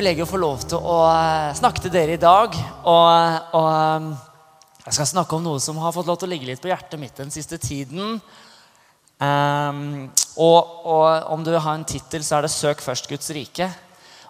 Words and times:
privilegium 0.00 0.24
å 0.24 0.30
få 0.30 0.38
lov 0.40 0.62
til 0.64 0.80
å 0.80 0.94
eh, 1.12 1.50
snakke 1.58 1.82
til 1.84 1.92
dere 1.92 2.14
i 2.16 2.20
dag. 2.20 2.54
Og, 2.88 3.56
og 3.58 3.66
eh, 3.68 4.06
jeg 4.86 4.96
skal 4.96 5.08
snakke 5.10 5.36
om 5.36 5.42
noe 5.44 5.60
som 5.60 5.76
har 5.82 5.92
fått 5.92 6.08
lov 6.08 6.16
til 6.16 6.30
å 6.30 6.30
ligge 6.30 6.48
litt 6.48 6.62
på 6.62 6.70
hjertet 6.70 6.96
mitt 6.96 7.20
den 7.20 7.32
siste 7.34 7.58
tiden. 7.60 8.16
Um, 9.20 10.06
og, 10.40 10.70
og, 10.88 11.04
om 11.34 11.44
du 11.44 11.52
har 11.52 11.74
en 11.74 11.84
tittel, 11.84 12.24
så 12.24 12.38
er 12.38 12.46
det 12.46 12.52
'Søk 12.54 12.80
først 12.80 13.10
Guds 13.10 13.28
rike'. 13.36 13.68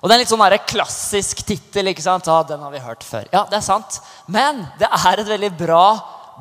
Og 0.01 0.09
det 0.09 0.17
er 0.17 0.19
en 0.19 0.25
litt 0.25 0.33
sånn 0.33 0.57
klassisk 0.67 1.45
tittel. 1.47 1.93
ikke 1.93 2.03
sant? 2.03 2.27
Ja, 2.27 2.43
den 2.43 2.67
har 2.67 2.75
vi 2.75 2.83
hørt 2.83 3.07
før. 3.07 3.31
Ja, 3.31 3.45
det 3.47 3.61
er 3.61 3.69
sant. 3.69 4.01
Men 4.27 4.67
det 4.81 4.91
er 4.91 5.23
et 5.23 5.31
veldig 5.31 5.53
bra 5.55 5.85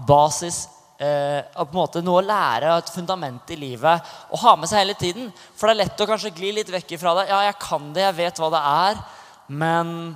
basis 0.09 0.63
eh, 0.97 1.45
på 1.53 1.69
en 1.69 1.77
måte 1.83 2.01
noe 2.01 2.23
å 2.23 2.25
lære, 2.25 2.73
et 2.79 2.89
fundament 2.89 3.53
i 3.53 3.61
livet, 3.61 4.09
å 4.33 4.41
ha 4.41 4.55
med 4.57 4.71
seg 4.71 4.87
hele 4.87 4.97
tiden. 4.97 5.29
For 5.53 5.69
det 5.69 5.75
er 5.75 5.81
lett 5.83 6.01
å 6.01 6.09
kanskje 6.09 6.33
gli 6.33 6.55
litt 6.57 6.73
vekk 6.73 6.97
ifra 6.97 7.13
det. 7.19 7.29
Ja, 7.29 7.43
jeg 7.45 7.59
kan 7.61 7.91
det, 7.93 8.07
jeg 8.07 8.21
vet 8.23 8.41
hva 8.41 8.49
det 8.57 8.65
er. 8.73 9.01
Men 9.49 10.15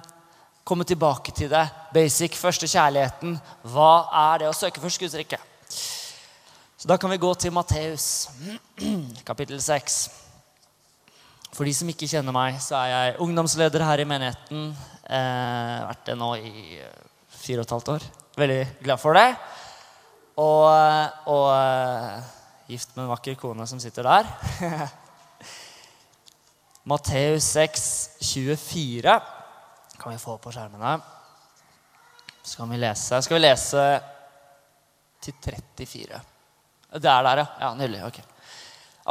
komme 0.64 0.86
tilbake 0.88 1.34
til 1.36 1.50
det. 1.52 1.66
Basic, 1.94 2.38
første 2.38 2.70
kjærligheten. 2.70 3.36
Hva 3.74 3.94
er 4.30 4.44
det 4.44 4.50
å 4.50 4.56
søke 4.56 4.82
først 4.84 5.02
Guds 5.02 5.18
rike? 5.18 5.40
Så 6.78 6.90
da 6.90 6.98
kan 7.00 7.12
vi 7.14 7.22
gå 7.22 7.30
til 7.40 7.54
Matteus, 7.56 8.30
kapittel 9.30 9.62
6. 9.62 10.00
For 11.54 11.70
de 11.70 11.74
som 11.76 11.90
ikke 11.90 12.10
kjenner 12.10 12.36
meg, 12.36 12.58
så 12.62 12.80
er 12.82 12.90
jeg 12.92 13.18
ungdomsleder 13.24 13.86
her 13.86 14.02
i 14.04 14.08
menigheten. 14.10 14.72
Eh, 15.04 15.78
vært 15.88 16.08
det 16.10 16.18
nå 16.20 16.32
i 16.42 16.80
eh, 16.82 16.98
fire 17.30 17.62
og 17.62 17.68
et 17.68 17.76
halvt 17.76 17.94
år. 17.94 18.08
Veldig 18.42 18.62
glad 18.82 19.02
for 19.02 19.18
det. 19.18 19.30
Og, 20.42 20.66
og 21.30 21.48
eh, 21.54 22.34
gift 22.74 22.96
med 22.96 23.06
en 23.06 23.14
vakker 23.14 23.38
kone 23.40 23.68
som 23.70 23.82
sitter 23.82 24.10
der. 24.10 24.34
Matteus 26.84 27.44
6, 27.44 28.10
24 28.20 29.22
kan 29.98 30.12
vi 30.12 30.18
få 30.18 30.38
på 30.38 30.52
skjermene. 30.52 30.98
Så 32.44 32.66
vi 32.66 32.78
lese. 32.78 33.22
Skal 33.22 33.38
vi 33.38 33.46
lese 33.46 33.84
til 35.24 35.34
34? 35.40 36.20
Det 37.00 37.10
er 37.10 37.24
der, 37.24 37.38
ja. 37.38 37.46
ja 37.60 37.74
nydelig. 37.80 38.04
Ok. 38.06 38.20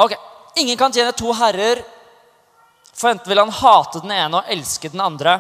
ok. 0.05 0.13
Ingen 0.57 0.77
kan 0.77 0.93
tjene 0.93 1.15
to 1.17 1.33
herrer. 1.33 1.81
For 2.93 3.09
enten 3.09 3.31
vil 3.33 3.41
han 3.41 3.55
hate 3.57 4.03
den 4.05 4.13
ene 4.13 4.43
og 4.43 4.51
elske 4.53 4.91
den 4.93 5.01
andre, 5.01 5.39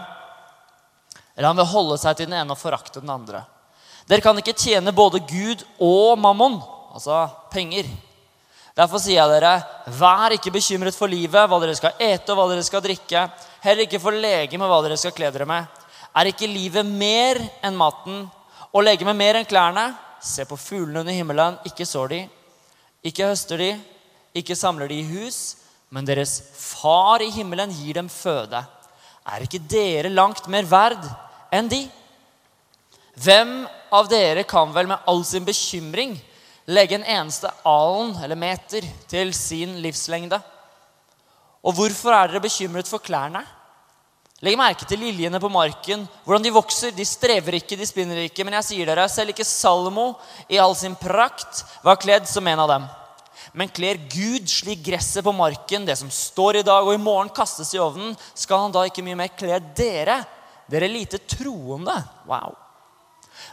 eller 1.36 1.50
han 1.50 1.58
vil 1.61 1.69
holde 1.69 1.98
seg 2.00 2.17
til 2.17 2.30
den 2.30 2.39
ene 2.41 2.55
og 2.55 2.61
forakte 2.61 3.02
den 3.02 3.12
andre. 3.12 3.42
Dere 4.08 4.24
kan 4.24 4.39
ikke 4.41 4.56
tjene 4.56 4.94
både 4.96 5.20
Gud 5.28 5.62
og 5.77 6.17
mammon, 6.19 6.56
altså 6.96 7.27
penger. 7.52 7.86
Derfor 8.77 9.03
sier 9.03 9.19
jeg 9.19 9.33
dere, 9.34 9.56
vær 9.98 10.33
ikke 10.33 10.53
bekymret 10.55 10.97
for 10.97 11.11
livet, 11.11 11.48
hva 11.48 11.59
dere 11.61 11.77
skal 11.77 11.98
ete 12.01 12.33
og 12.33 12.39
hva 12.39 12.47
dere 12.55 12.65
skal 12.65 12.81
drikke. 12.84 13.27
Heller 13.64 13.84
ikke 13.84 14.01
for 14.01 14.17
legemet, 14.17 14.69
hva 14.70 14.79
dere 14.84 14.97
skal 15.01 15.12
kle 15.17 15.29
dere 15.34 15.48
med. 15.48 15.83
Er 16.17 16.31
ikke 16.31 16.48
livet 16.48 16.89
mer 16.89 17.41
enn 17.64 17.77
maten 17.77 18.25
og 18.73 18.84
legemet 18.84 19.17
mer 19.17 19.39
enn 19.41 19.48
klærne? 19.48 19.91
Se 20.25 20.47
på 20.48 20.56
fuglene 20.56 21.03
under 21.03 21.17
himmelen. 21.17 21.59
Ikke 21.69 21.84
sår 21.89 22.14
de, 22.14 22.20
ikke 23.05 23.29
høster 23.29 23.61
de, 23.61 23.70
ikke 24.39 24.56
samler 24.56 24.89
de 24.89 25.03
i 25.03 25.09
hus, 25.09 25.59
men 25.92 26.09
deres 26.09 26.39
far 26.57 27.20
i 27.20 27.29
himmelen 27.34 27.73
gir 27.77 28.01
dem 28.01 28.09
føde. 28.09 28.62
Er 29.29 29.45
ikke 29.45 29.61
dere 29.69 30.12
langt 30.12 30.48
mer 30.51 30.64
verd 30.67 31.05
enn 31.53 31.69
de? 31.69 31.84
Hvem 33.20 33.67
av 33.92 34.08
dere 34.08 34.46
kan 34.48 34.73
vel 34.73 34.89
med 34.89 35.05
all 35.11 35.20
sin 35.29 35.45
bekymring 35.45 36.17
legge 36.70 36.98
en 36.98 37.06
eneste 37.06 37.50
alen 37.67 38.14
eller 38.23 38.39
meter 38.39 38.86
til 39.11 39.33
sin 39.34 39.78
livslengde? 39.83 40.39
Og 41.62 41.77
hvorfor 41.77 42.14
er 42.14 42.30
dere 42.30 42.42
bekymret 42.42 42.90
for 42.90 43.02
klærne? 43.02 43.42
Legg 44.42 44.56
merke 44.58 44.86
til 44.90 44.98
liljene 44.98 45.39
på 45.39 45.51
marken, 45.52 46.02
hvordan 46.24 46.42
de 46.42 46.51
vokser. 46.55 46.90
De 46.90 47.05
strever 47.06 47.61
ikke, 47.61 47.78
de 47.78 47.86
spinner 47.86 48.24
ikke. 48.24 48.42
Men 48.42 48.56
jeg 48.58 48.68
sier 48.72 48.90
dere, 48.90 49.06
selv 49.11 49.30
ikke 49.30 49.46
Salomo 49.46 50.17
i 50.51 50.58
all 50.58 50.74
sin 50.78 50.96
prakt 50.98 51.62
var 51.84 52.01
kledd 52.02 52.27
som 52.27 52.48
en 52.51 52.64
av 52.64 52.72
dem. 52.72 52.89
Men 53.55 53.70
kler 53.70 54.01
Gud 54.11 54.48
slik 54.51 54.83
gresset 54.83 55.22
på 55.22 55.34
marken, 55.36 55.86
det 55.86 55.95
som 56.01 56.11
står 56.11 56.58
i 56.61 56.67
dag 56.67 56.86
og 56.86 56.95
i 56.96 57.01
morgen 57.01 57.30
kastes 57.34 57.70
i 57.77 57.80
ovnen, 57.83 58.17
skal 58.34 58.64
han 58.64 58.74
da 58.74 58.86
ikke 58.89 59.05
mye 59.05 59.18
mer 59.18 59.30
kle 59.36 59.61
dere, 59.77 60.22
dere 60.72 60.90
lite 60.90 61.20
troende? 61.28 61.95
Wow. 62.27 62.56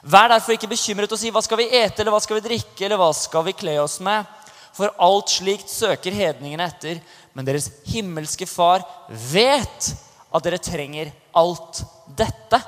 Vær 0.04 0.30
derfor 0.32 0.56
ikke 0.56 0.70
bekymret 0.72 1.12
og 1.12 1.20
si 1.20 1.30
'Hva 1.30 1.42
skal 1.44 1.58
vi 1.58 1.70
ete', 1.70 2.00
eller 2.00 2.12
'Hva 2.12 2.22
skal 2.22 2.40
vi 2.40 2.48
drikke', 2.48 2.86
eller 2.86 2.98
'Hva 2.98 3.14
skal 3.14 3.44
vi 3.44 3.54
kle 3.54 3.80
oss 3.82 4.00
med'? 4.00 4.26
For 4.74 4.94
alt 5.00 5.30
slikt 5.30 5.70
søker 5.70 6.12
hedningene 6.12 6.64
etter. 6.64 7.02
Men 7.34 7.46
deres 7.46 7.70
himmelske 7.86 8.48
Far 8.48 8.84
vet 9.10 9.96
at 10.34 10.44
dere 10.44 10.58
trenger 10.58 11.12
alt 11.36 11.84
dette. 12.16 12.62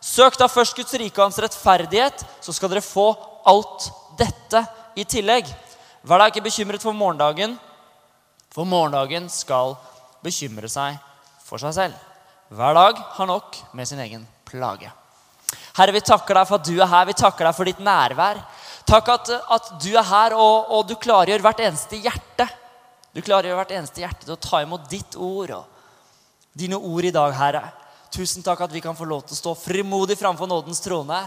Søk 0.00 0.38
da 0.38 0.46
først 0.46 0.76
Guds 0.76 0.94
rike 0.94 1.18
og 1.18 1.28
hans 1.28 1.38
rettferdighet, 1.38 2.24
så 2.40 2.52
skal 2.52 2.70
dere 2.72 2.80
få 2.80 3.14
alt 3.46 3.90
dette 4.16 4.64
i 4.96 5.04
tillegg. 5.04 5.46
Vær 6.02 6.18
da 6.18 6.30
ikke 6.30 6.46
bekymret 6.48 6.82
for 6.82 6.96
morgendagen, 6.96 7.58
for 8.50 8.64
morgendagen 8.64 9.28
skal 9.28 9.76
bekymre 10.24 10.68
seg 10.68 10.96
for 11.44 11.60
seg 11.60 11.74
selv. 11.76 11.94
Hver 12.48 12.74
dag 12.74 12.96
har 13.18 13.26
nok 13.26 13.60
med 13.74 13.86
sin 13.86 14.00
egen 14.00 14.26
plage. 14.48 14.90
Herre, 15.78 15.94
vi 15.94 16.02
takker 16.04 16.36
deg 16.36 16.48
for 16.48 16.58
at 16.58 16.66
du 16.66 16.76
er 16.78 16.90
her. 16.90 17.08
Vi 17.08 17.16
takker 17.18 17.46
deg 17.46 17.56
for 17.56 17.68
ditt 17.68 17.82
nærvær. 17.84 18.40
Takk 18.88 19.10
at, 19.12 19.32
at 19.54 19.68
du 19.82 19.90
er 19.94 20.06
her, 20.06 20.34
og, 20.34 20.70
og, 20.72 20.86
du 20.88 20.96
klargjør 20.98 21.44
hvert 21.44 21.62
eneste 21.66 22.00
hjerte. 22.00 22.46
Du 23.14 23.20
klargjør 23.22 23.58
hvert 23.58 23.74
eneste 23.74 24.02
hjerte 24.02 24.26
til 24.26 24.34
å 24.34 24.40
ta 24.40 24.62
imot 24.64 24.88
ditt 24.90 25.18
ord 25.18 25.52
og 25.58 26.56
dine 26.58 26.78
ord 26.78 27.06
i 27.06 27.14
dag, 27.14 27.34
Herre. 27.38 27.62
Tusen 28.10 28.42
takk 28.42 28.64
at 28.66 28.72
vi 28.74 28.82
kan 28.82 28.96
få 28.98 29.06
lov 29.06 29.22
til 29.26 29.36
å 29.36 29.40
stå 29.40 29.54
frimodig 29.58 30.16
framfor 30.18 30.50
nådens 30.50 30.82
trone 30.82 31.20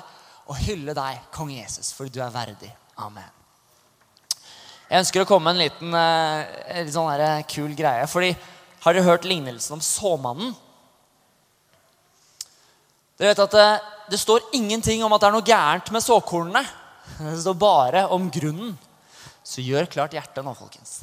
og 0.43 0.59
hylle 0.65 0.95
deg, 0.95 1.21
kong 1.31 1.53
Jesus, 1.55 1.93
fordi 1.95 2.17
du 2.17 2.19
er 2.23 2.33
verdig. 2.33 2.71
Amen. 2.99 3.29
Jeg 4.89 4.99
ønsker 4.99 5.23
å 5.23 5.27
komme 5.27 5.47
med 5.47 5.55
en 5.55 5.63
liten 5.63 5.95
en 5.95 6.83
litt 6.83 6.93
sånn 6.93 7.07
her, 7.09 7.23
eh, 7.23 7.45
kul 7.47 7.71
greie. 7.73 8.07
fordi 8.07 8.35
Har 8.83 8.93
dere 8.93 9.07
hørt 9.07 9.23
lignelsen 9.23 9.73
om 9.73 9.81
såmannen? 9.81 10.55
Dere 13.17 13.33
vet 13.33 13.43
at 13.45 13.51
det, 13.53 13.67
eh, 13.73 13.89
det 14.09 14.19
står 14.19 14.49
ingenting 14.53 15.03
om 15.03 15.13
at 15.13 15.21
det 15.21 15.27
er 15.29 15.35
noe 15.35 15.47
gærent 15.47 15.91
med 15.93 16.03
såkornene. 16.03 16.63
Det 17.19 17.41
står 17.41 17.55
bare 17.57 18.07
om 18.11 18.29
grunnen. 18.31 18.73
Så 19.43 19.63
gjør 19.63 19.89
klart 19.91 20.13
hjertet 20.15 20.43
nå, 20.43 20.53
folkens. 20.55 21.01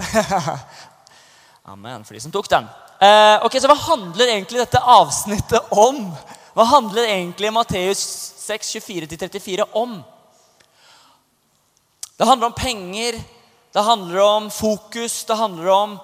Amen 1.73 2.05
for 2.05 2.17
de 2.17 2.23
som 2.25 2.33
tok 2.33 2.49
den. 2.51 2.69
Eh, 3.01 3.37
ok, 3.47 3.57
Så 3.61 3.69
hva 3.71 3.77
handler 3.79 4.33
egentlig 4.33 4.61
dette 4.61 4.81
avsnittet 4.81 5.73
om? 5.73 6.09
Hva 6.57 6.67
handler 6.67 7.09
egentlig 7.09 7.53
Matteus 7.55 8.01
6, 8.43 8.75
24-34 8.81 9.69
om? 9.79 10.01
Det 12.17 12.27
handler 12.29 12.51
om 12.51 12.57
penger, 12.57 13.17
det 13.73 13.83
handler 13.87 14.21
om 14.21 14.51
fokus, 14.51 15.25
det 15.25 15.37
handler 15.39 15.69
om 15.73 15.99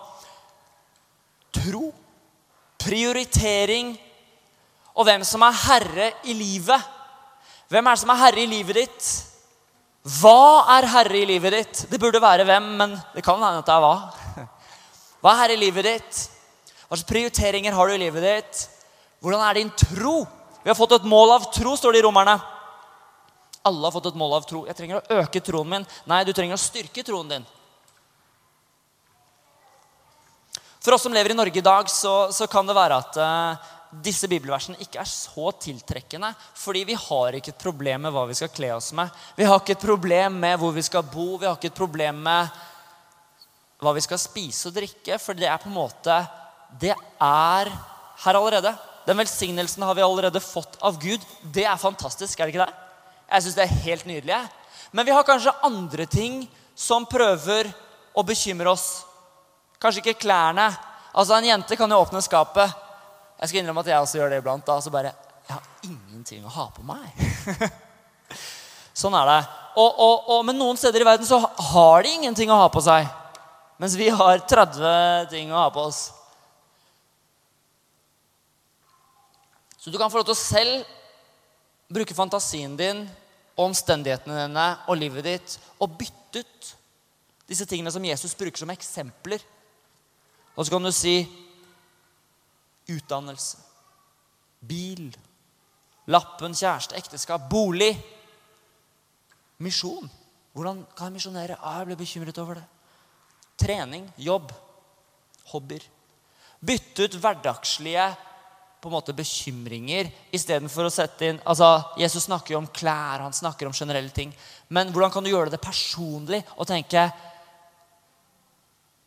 tro, 1.53 1.91
prioritering 2.79 3.97
og 4.97 5.05
hvem 5.05 5.25
som 5.29 5.45
er 5.45 5.63
herre 5.67 6.11
i 6.25 6.35
livet. 6.37 6.93
Hvem 7.69 7.87
er 7.87 7.97
det 7.97 8.03
som 8.03 8.13
er 8.15 8.23
herre 8.23 8.43
i 8.43 8.49
livet 8.49 8.79
ditt? 8.81 9.09
Hva 10.21 10.65
er 10.77 10.87
herre 10.89 11.19
i 11.19 11.27
livet 11.29 11.53
ditt? 11.53 11.83
Det 11.91 12.01
burde 12.01 12.23
være 12.23 12.47
hvem, 12.49 12.71
men 12.79 12.95
det 13.15 13.25
kan 13.27 13.41
hende 13.43 13.61
at 13.61 13.69
det 13.69 13.75
er 13.75 13.85
hva. 13.85 14.47
Hva 15.21 15.33
er 15.33 15.41
herre 15.43 15.57
i 15.57 15.61
livet 15.61 15.89
ditt? 15.89 16.23
Hva 16.87 16.95
slags 16.95 17.09
prioriteringer 17.09 17.75
har 17.75 17.89
du 17.89 17.97
i 17.97 18.01
livet 18.01 18.25
ditt? 18.25 18.61
Hvordan 19.21 19.43
er 19.43 19.59
din 19.59 19.73
tro? 19.75 20.21
Vi 20.63 20.71
har 20.71 20.79
fått 20.79 20.95
et 20.97 21.09
mål 21.09 21.35
av 21.35 21.49
tro, 21.55 21.75
står 21.77 21.97
det 21.97 22.01
i 22.01 22.07
romerne. 22.07 22.37
Alle 23.67 23.89
har 23.89 23.95
fått 23.95 24.13
et 24.13 24.19
mål 24.19 24.39
av 24.39 24.47
tro. 24.47 24.63
Jeg 24.69 24.79
trenger 24.79 25.01
å 25.01 25.21
øke 25.25 25.43
troen 25.43 25.73
min. 25.73 25.87
Nei, 26.07 26.23
du 26.25 26.33
trenger 26.37 26.55
å 26.55 26.63
styrke 26.63 27.03
troen 27.07 27.33
din. 27.35 27.47
For 30.87 30.95
oss 30.95 31.03
som 31.03 31.15
lever 31.15 31.35
i 31.35 31.39
Norge 31.39 31.59
i 31.59 31.67
dag, 31.67 31.91
så, 31.91 32.29
så 32.31 32.47
kan 32.47 32.69
det 32.69 32.77
være 32.79 33.01
at 33.03 33.19
uh, 33.19 33.73
disse 33.91 34.29
bibelversene 34.29 34.81
ikke 34.83 35.01
er 35.01 35.09
så 35.09 35.51
tiltrekkende. 35.63 36.33
Fordi 36.59 36.85
vi 36.89 36.97
har 36.99 37.37
ikke 37.39 37.53
et 37.55 37.63
problem 37.63 38.07
med 38.07 38.15
hva 38.15 38.25
vi 38.29 38.37
skal 38.39 38.53
kle 38.55 38.73
oss 38.77 38.93
med. 38.97 39.13
Vi 39.37 39.47
har 39.47 39.61
ikke 39.61 39.77
et 39.77 39.87
problem 39.87 40.41
med 40.43 40.59
hvor 40.61 40.75
vi 40.75 40.85
skal 40.85 41.07
bo. 41.07 41.37
Vi 41.41 41.47
har 41.47 41.57
ikke 41.57 41.71
et 41.73 41.79
problem 41.79 42.19
med 42.27 42.51
hva 43.83 43.93
vi 43.97 44.05
skal 44.05 44.21
spise 44.21 44.71
og 44.71 44.77
drikke. 44.77 45.19
For 45.23 45.39
det 45.39 45.49
er 45.51 45.63
på 45.63 45.71
en 45.71 45.79
måte 45.79 46.19
Det 46.81 46.91
er 46.93 47.71
her 48.25 48.35
allerede. 48.35 48.73
Den 49.07 49.21
velsignelsen 49.21 49.85
har 49.87 49.95
vi 49.95 50.03
allerede 50.03 50.43
fått 50.43 50.79
av 50.83 50.99
Gud. 50.99 51.23
Det 51.43 51.65
er 51.65 51.79
fantastisk, 51.79 52.41
er 52.41 52.49
det 52.49 52.57
ikke 52.57 52.67
det? 52.67 52.75
Jeg 53.31 53.43
syns 53.45 53.55
det 53.55 53.65
er 53.65 53.83
helt 53.85 54.07
nydelig. 54.07 54.41
Men 54.91 55.07
vi 55.07 55.15
har 55.15 55.27
kanskje 55.27 55.55
andre 55.67 56.07
ting 56.11 56.43
som 56.75 57.07
prøver 57.07 57.71
å 58.17 58.25
bekymre 58.27 58.73
oss. 58.73 59.05
Kanskje 59.79 60.03
ikke 60.03 60.27
klærne. 60.27 60.67
Altså 61.15 61.37
En 61.37 61.47
jente 61.47 61.79
kan 61.79 61.91
jo 61.91 62.01
åpne 62.03 62.23
skapet 62.25 62.83
jeg 63.37 63.51
skal 63.51 63.61
innrømme 63.61 63.85
at 63.85 63.91
jeg 63.93 64.01
også 64.01 64.19
gjør 64.19 64.33
det 64.33 64.41
iblant. 64.41 64.67
da, 64.67 64.81
så 64.81 64.91
bare, 64.91 65.13
Jeg 65.49 65.55
har 65.55 65.67
ingenting 65.85 66.45
å 66.45 66.53
ha 66.53 66.67
på 66.75 66.83
meg. 66.83 67.07
sånn 69.01 69.15
er 69.15 69.29
det. 69.31 69.41
Og, 69.77 69.91
og, 69.93 70.29
og, 70.33 70.41
men 70.49 70.57
noen 70.59 70.79
steder 70.81 71.05
i 71.05 71.07
verden 71.07 71.29
så 71.29 71.39
har 71.45 72.03
de 72.03 72.15
ingenting 72.17 72.51
å 72.51 72.63
ha 72.63 72.69
på 72.73 72.83
seg. 72.83 73.07
Mens 73.77 73.95
vi 74.01 74.09
har 74.09 74.41
30 74.49 75.29
ting 75.31 75.53
å 75.53 75.61
ha 75.61 75.69
på 75.71 75.85
oss. 75.85 76.09
Så 79.77 79.93
du 79.93 80.01
kan 80.01 80.11
få 80.11 80.19
lov 80.19 80.27
til 80.27 80.35
å 80.35 80.41
selv 80.41 81.93
bruke 81.93 82.17
fantasien 82.17 82.73
din 82.75 83.05
og 83.55 83.69
omstendighetene 83.69 84.47
dine 84.49 84.65
og 84.89 84.99
livet 84.99 85.29
ditt 85.29 85.59
og 85.79 85.93
bytte 86.01 86.43
ut 86.43 86.73
disse 87.47 87.69
tingene 87.69 87.93
som 87.95 88.05
Jesus 88.05 88.35
bruker 88.35 88.59
som 88.65 88.73
eksempler. 88.73 89.45
Og 90.57 90.65
så 90.65 90.73
kan 90.73 90.83
du 90.83 90.91
si 90.91 91.21
utdannelse, 92.93 93.59
bil, 94.67 95.09
lappen, 96.13 96.55
kjæreste, 96.55 96.97
ekteskap, 96.99 97.49
bolig, 97.51 97.93
misjon. 99.63 100.09
Hvordan 100.57 100.85
kan 100.97 101.11
jeg 101.11 101.19
misjonere? 101.19 101.59
Ah, 101.61 101.81
jeg 101.83 101.91
ble 101.91 101.99
bekymret 102.01 102.39
over 102.41 102.61
det. 102.61 102.67
Trening, 103.61 104.07
jobb, 104.21 104.53
hobbyer. 105.53 105.85
Bytte 106.67 107.07
ut 107.07 107.19
hverdagslige 107.21 108.07
på 108.81 108.91
en 108.91 108.95
måte 108.95 109.15
bekymringer 109.17 110.09
istedenfor 110.37 110.87
å 110.87 110.93
sette 110.93 111.31
inn 111.31 111.39
altså, 111.49 111.67
Jesus 111.99 112.29
snakker 112.29 112.55
jo 112.55 112.61
om 112.61 112.69
klær, 112.71 113.25
han 113.25 113.35
snakker 113.35 113.69
om 113.69 113.75
generelle 113.75 114.13
ting. 114.15 114.31
Men 114.69 114.93
hvordan 114.95 115.13
kan 115.15 115.25
du 115.25 115.33
gjøre 115.33 115.53
det 115.53 115.63
personlig 115.63 116.43
og 116.57 116.69
tenke 116.69 117.09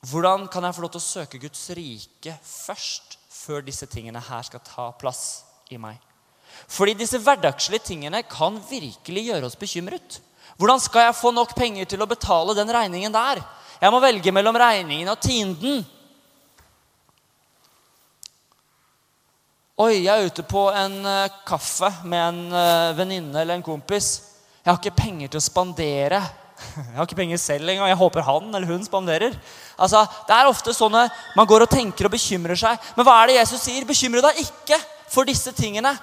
Hvordan 0.10 0.46
kan 0.48 0.64
jeg 0.64 0.76
få 0.78 0.84
lov 0.86 0.92
til 0.94 1.02
å 1.02 1.04
søke 1.04 1.40
Guds 1.44 1.62
rike 1.76 2.38
først, 2.40 3.18
før 3.30 3.62
disse 3.66 3.86
tingene 3.90 4.22
her 4.26 4.46
skal 4.46 4.64
ta 4.66 4.90
plass 4.98 5.44
i 5.70 5.78
meg? 5.82 6.00
Fordi 6.70 6.96
disse 6.98 7.20
hverdagslige 7.22 7.86
tingene 7.92 8.24
kan 8.28 8.58
virkelig 8.70 9.26
gjøre 9.30 9.48
oss 9.48 9.60
bekymret. 9.60 10.20
Hvordan 10.60 10.82
skal 10.82 11.08
jeg 11.08 11.16
få 11.16 11.32
nok 11.32 11.54
penger 11.56 11.88
til 11.88 12.02
å 12.04 12.10
betale 12.10 12.56
den 12.58 12.72
regningen 12.74 13.14
der? 13.14 13.42
Jeg 13.80 13.94
må 13.94 14.02
velge 14.04 14.34
mellom 14.36 14.58
regningen 14.60 15.12
og 15.12 15.22
tienden. 15.24 15.86
Oi, 19.80 20.02
jeg 20.04 20.12
er 20.12 20.28
ute 20.28 20.44
på 20.44 20.66
en 20.76 20.98
uh, 21.08 21.38
kaffe 21.48 21.88
med 22.04 22.20
en 22.20 22.40
uh, 22.52 22.98
venninne 22.98 23.40
eller 23.40 23.56
en 23.56 23.64
kompis. 23.64 24.10
Jeg 24.60 24.68
har 24.68 24.82
ikke 24.82 25.00
penger 25.06 25.32
til 25.32 25.40
å 25.40 25.46
spandere. 25.46 26.20
Jeg 26.76 26.96
har 26.96 27.08
ikke 27.08 27.18
penger 27.20 27.40
selv 27.42 27.70
engang. 27.70 27.90
Jeg 27.90 28.00
håper 28.00 28.26
han 28.26 28.54
eller 28.54 28.68
hun 28.68 28.86
spanderer. 28.86 29.36
Altså, 29.80 30.06
Det 30.28 30.36
er 30.36 30.50
ofte 30.50 30.74
sånne 30.76 31.08
man 31.36 31.48
går 31.48 31.66
og 31.66 31.72
tenker 31.72 32.08
og 32.08 32.14
bekymrer 32.14 32.60
seg. 32.60 32.78
Men 32.98 33.08
hva 33.08 33.18
er 33.22 33.32
det 33.32 33.40
Jesus 33.40 33.64
sier? 33.64 33.88
Bekymre 33.88 34.24
deg 34.28 34.42
ikke 34.44 34.80
for 35.10 35.28
disse 35.28 35.54
tingene. 35.56 35.96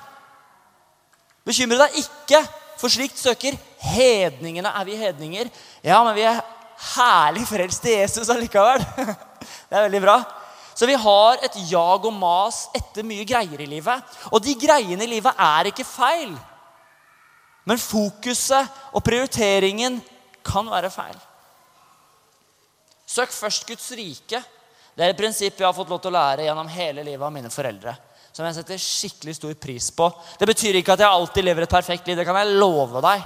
Bekymre 1.46 1.78
deg 1.84 2.00
ikke, 2.02 2.40
for 2.76 2.92
slikt 2.92 3.20
søker 3.20 3.54
hedningene. 3.86 4.72
Er 4.72 4.88
vi 4.88 4.96
hedninger? 4.98 5.52
Ja, 5.84 6.02
men 6.04 6.16
vi 6.16 6.26
er 6.26 6.42
herlig 6.96 7.46
frelst 7.48 7.86
i 7.86 8.00
Jesus 8.00 8.32
allikevel. 8.32 8.82
Det 9.70 9.76
er 9.78 9.86
veldig 9.86 10.02
bra. 10.02 10.16
Så 10.76 10.86
vi 10.86 10.96
har 10.98 11.38
et 11.44 11.54
jag 11.70 12.04
og 12.04 12.12
mas 12.12 12.66
etter 12.76 13.06
mye 13.06 13.24
greier 13.24 13.62
i 13.62 13.68
livet. 13.70 14.18
Og 14.28 14.42
de 14.44 14.52
greiene 14.60 15.06
i 15.06 15.08
livet 15.08 15.38
er 15.40 15.70
ikke 15.70 15.86
feil. 15.88 16.34
Men 17.66 17.80
fokuset 17.80 18.68
og 18.92 19.02
prioriteringen 19.06 19.98
kan 20.46 20.68
være 20.70 20.92
feil. 20.94 21.16
Søk 23.06 23.32
først 23.34 23.66
Guds 23.68 23.90
rike. 23.98 24.42
Det 24.96 25.04
er 25.04 25.12
et 25.12 25.18
prinsipp 25.18 25.58
jeg 25.60 25.66
har 25.66 25.76
fått 25.76 25.90
lov 25.92 26.00
til 26.02 26.10
å 26.10 26.16
lære 26.16 26.46
gjennom 26.46 26.70
hele 26.72 27.04
livet 27.04 27.26
av 27.26 27.34
mine 27.34 27.50
foreldre. 27.52 27.94
Som 28.32 28.46
jeg 28.46 28.56
setter 28.58 28.80
skikkelig 28.80 29.34
stor 29.38 29.54
pris 29.60 29.90
på. 29.96 30.08
Det 30.40 30.48
betyr 30.48 30.78
ikke 30.80 30.96
at 30.96 31.04
jeg 31.04 31.18
alltid 31.18 31.46
lever 31.46 31.66
et 31.66 31.72
perfekt 31.72 32.08
liv. 32.08 32.18
Det 32.18 32.26
kan 32.28 32.38
jeg 32.40 32.56
love 32.56 33.02
deg. 33.04 33.24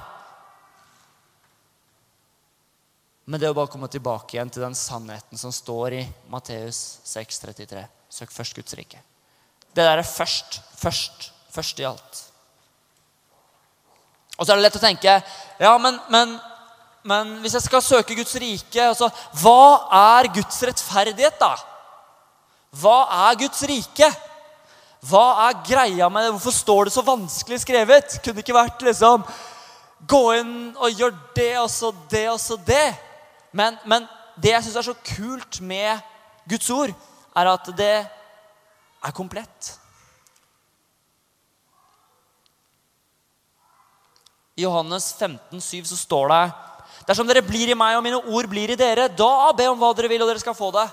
Men 3.31 3.39
det 3.39 3.51
å 3.51 3.55
bare 3.55 3.71
komme 3.71 3.91
tilbake 3.91 4.35
igjen 4.35 4.51
til 4.51 4.65
den 4.65 4.75
sannheten 4.75 5.39
som 5.39 5.53
står 5.55 6.01
i 6.01 6.03
Matteus 6.33 6.99
6,33. 7.07 7.85
Søk 8.11 8.33
først 8.35 8.57
Guds 8.59 8.75
rike. 8.79 9.03
Det 9.71 9.87
der 9.87 10.01
er 10.03 10.07
først, 10.07 10.59
først, 10.75 11.31
først 11.55 11.83
i 11.83 11.87
alt. 11.87 12.25
Og 14.41 14.47
så 14.47 14.53
er 14.53 14.59
det 14.59 14.65
lett 14.65 14.79
å 14.79 14.83
tenke 14.83 15.15
ja, 15.61 15.73
men, 15.79 15.99
men, 16.11 16.35
men 17.03 17.39
hvis 17.41 17.55
jeg 17.57 17.65
skal 17.65 17.83
søke 17.83 18.15
Guds 18.17 18.35
rike 18.37 18.83
altså, 18.85 19.09
Hva 19.41 19.87
er 20.19 20.29
Guds 20.35 20.59
rettferdighet, 20.69 21.39
da? 21.41 21.55
Hva 22.77 22.99
er 23.29 23.39
Guds 23.41 23.63
rike? 23.69 24.11
Hva 25.09 25.25
er 25.47 25.63
greia 25.65 26.11
med 26.13 26.27
det? 26.27 26.35
Hvorfor 26.37 26.55
står 26.55 26.85
det 26.85 26.93
så 26.93 27.05
vanskelig 27.07 27.63
skrevet? 27.63 28.19
Kunne 28.21 28.37
det 28.37 28.45
ikke 28.45 28.59
vært 28.59 28.85
liksom 28.85 29.25
Gå 30.09 30.23
inn 30.39 30.55
og 30.81 30.97
gjør 30.97 31.13
det 31.37 31.53
og 31.61 31.69
så 31.73 31.91
det 32.09 32.25
og 32.31 32.39
så 32.41 32.57
det. 32.65 32.95
Men, 33.53 33.77
men 33.85 34.07
det 34.41 34.55
jeg 34.55 34.65
syns 34.65 34.79
er 34.81 34.87
så 34.87 34.95
kult 35.17 35.59
med 35.61 36.01
Guds 36.49 36.71
ord, 36.73 36.95
er 37.37 37.51
at 37.51 37.69
det 37.77 37.97
er 39.05 39.13
komplett. 39.13 39.75
I 44.57 44.65
Johannes 44.65 45.13
15, 45.19 45.61
7 45.61 45.85
så 45.93 46.01
står 46.01 46.33
det 46.33 46.41
Dersom 47.09 47.29
dere 47.29 47.45
blir 47.45 47.73
i 47.73 47.79
meg, 47.79 47.97
og 47.97 48.05
mine 48.05 48.21
ord 48.21 48.51
blir 48.51 48.73
i 48.73 48.79
dere, 48.79 49.09
da 49.09 49.53
be 49.57 49.71
om 49.71 49.79
hva 49.81 49.93
dere 49.97 50.11
vil, 50.13 50.23
og 50.25 50.31
dere 50.31 50.43
skal 50.43 50.57
få 50.57 50.71
det. 50.77 50.87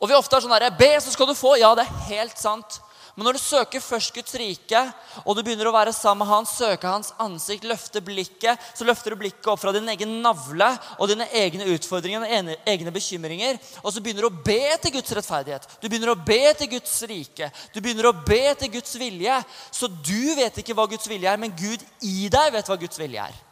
Og 0.00 0.10
vi 0.10 0.16
ofte 0.16 0.36
er 0.36 0.44
sånn 0.44 0.52
herre 0.56 0.74
Be, 0.76 0.90
så 1.00 1.12
skal 1.12 1.30
du 1.30 1.36
få. 1.36 1.56
Ja, 1.60 1.72
det 1.76 1.86
er 1.86 2.02
helt 2.10 2.36
sant. 2.40 2.80
Men 3.16 3.24
når 3.24 3.38
du 3.38 3.40
søker 3.40 3.80
først 3.80 4.12
Guds 4.12 4.34
rike, 4.36 4.80
og 5.24 5.38
du 5.38 5.40
begynner 5.40 5.70
å 5.70 5.72
være 5.72 5.92
sammen 5.96 6.20
med 6.20 6.28
han, 6.28 6.48
søke 6.48 6.90
hans 6.90 7.14
ansikt, 7.24 7.64
løfte 7.64 8.02
blikket, 8.04 8.60
så 8.76 8.84
løfter 8.84 9.14
du 9.14 9.22
blikket 9.22 9.48
opp 9.48 9.62
fra 9.62 9.72
din 9.72 9.88
egen 9.88 10.18
navle 10.20 10.68
og 10.98 11.08
dine 11.08 11.24
egne 11.40 11.64
utfordringer 11.72 12.26
og 12.26 12.52
egne 12.68 12.92
bekymringer. 12.92 13.56
Og 13.80 13.94
så 13.94 14.04
begynner 14.04 14.26
du 14.26 14.28
å 14.28 14.44
be 14.44 14.60
til 14.84 14.98
Guds 14.98 15.16
rettferdighet. 15.16 15.64
Du 15.80 15.88
begynner 15.88 16.12
å 16.12 16.18
be 16.28 16.42
til 16.60 16.74
Guds 16.74 16.92
rike. 17.08 17.48
Du 17.72 17.80
begynner 17.80 18.10
å 18.10 18.16
be 18.20 18.52
til 18.60 18.74
Guds 18.76 18.92
vilje. 19.00 19.40
Så 19.72 19.88
du 19.88 20.36
vet 20.36 20.60
ikke 20.60 20.76
hva 20.76 20.84
Guds 20.92 21.08
vilje 21.08 21.32
er, 21.32 21.40
men 21.40 21.56
Gud 21.56 21.88
i 22.04 22.28
deg 22.28 22.52
vet 22.52 22.68
hva 22.68 22.76
Guds 22.84 23.00
vilje 23.00 23.24
er. 23.30 23.45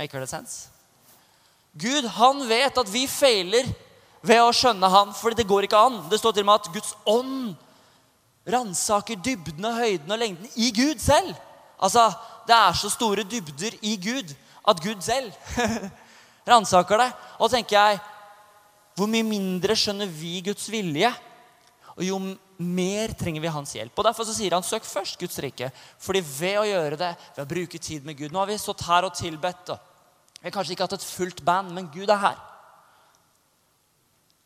Maker 0.00 0.22
det 0.24 0.30
sense? 0.30 0.70
Gud, 1.76 2.06
han 2.16 2.40
vet 2.48 2.78
at 2.80 2.88
vi 2.90 3.04
feiler 3.06 3.68
ved 4.24 4.40
å 4.40 4.52
skjønne 4.54 4.88
han, 4.90 5.12
fordi 5.16 5.40
det 5.40 5.48
går 5.48 5.66
ikke 5.66 5.80
an. 5.80 6.00
Det 6.10 6.18
står 6.20 6.34
til 6.34 6.44
og 6.44 6.48
med 6.48 6.60
at 6.62 6.70
Guds 6.74 6.94
ånd 7.08 8.50
ransaker 8.50 9.20
dybden 9.20 9.68
og 9.68 9.76
høyden 9.78 10.10
og 10.10 10.20
lengden 10.20 10.48
i 10.56 10.70
Gud 10.74 11.00
selv. 11.02 11.34
Altså, 11.80 12.10
Det 12.48 12.56
er 12.56 12.72
så 12.74 12.88
store 12.90 13.22
dybder 13.22 13.76
i 13.86 13.96
Gud 14.00 14.32
at 14.68 14.80
Gud 14.82 15.02
selv 15.04 15.30
ransaker 16.50 16.98
det. 16.98 17.10
Og 17.38 17.50
tenker 17.52 17.76
jeg 17.76 18.00
hvor 18.96 19.08
mye 19.08 19.24
mindre 19.24 19.76
skjønner 19.78 20.08
vi 20.08 20.40
Guds 20.44 20.66
vilje? 20.72 21.12
Og 21.94 22.02
jo 22.04 22.18
mer 22.60 23.12
trenger 23.16 23.44
vi 23.44 23.52
hans 23.52 23.72
hjelp. 23.76 23.94
Og 23.96 24.04
Derfor 24.04 24.26
så 24.26 24.34
sier 24.34 24.56
han 24.56 24.66
søk 24.66 24.84
først 24.88 25.20
Guds 25.20 25.38
rike. 25.40 25.70
Fordi 26.00 26.20
ved 26.24 26.58
å 26.60 26.66
gjøre 26.68 26.98
det, 27.00 27.12
ved 27.36 27.44
å 27.44 27.50
bruke 27.54 27.80
tid 27.80 28.04
med 28.04 28.18
Gud 28.18 28.32
Nå 28.32 28.42
har 28.42 28.50
vi 28.50 28.58
stått 28.60 28.84
her 28.88 29.06
og 29.06 29.14
tilbedt. 29.16 29.72
Vi 30.40 30.48
har 30.48 30.54
kanskje 30.54 30.74
ikke 30.74 30.86
hatt 30.88 30.96
et 30.96 31.04
fullt 31.04 31.44
band, 31.44 31.74
men 31.76 31.90
Gud 31.92 32.08
er 32.08 32.20
her. 32.22 32.38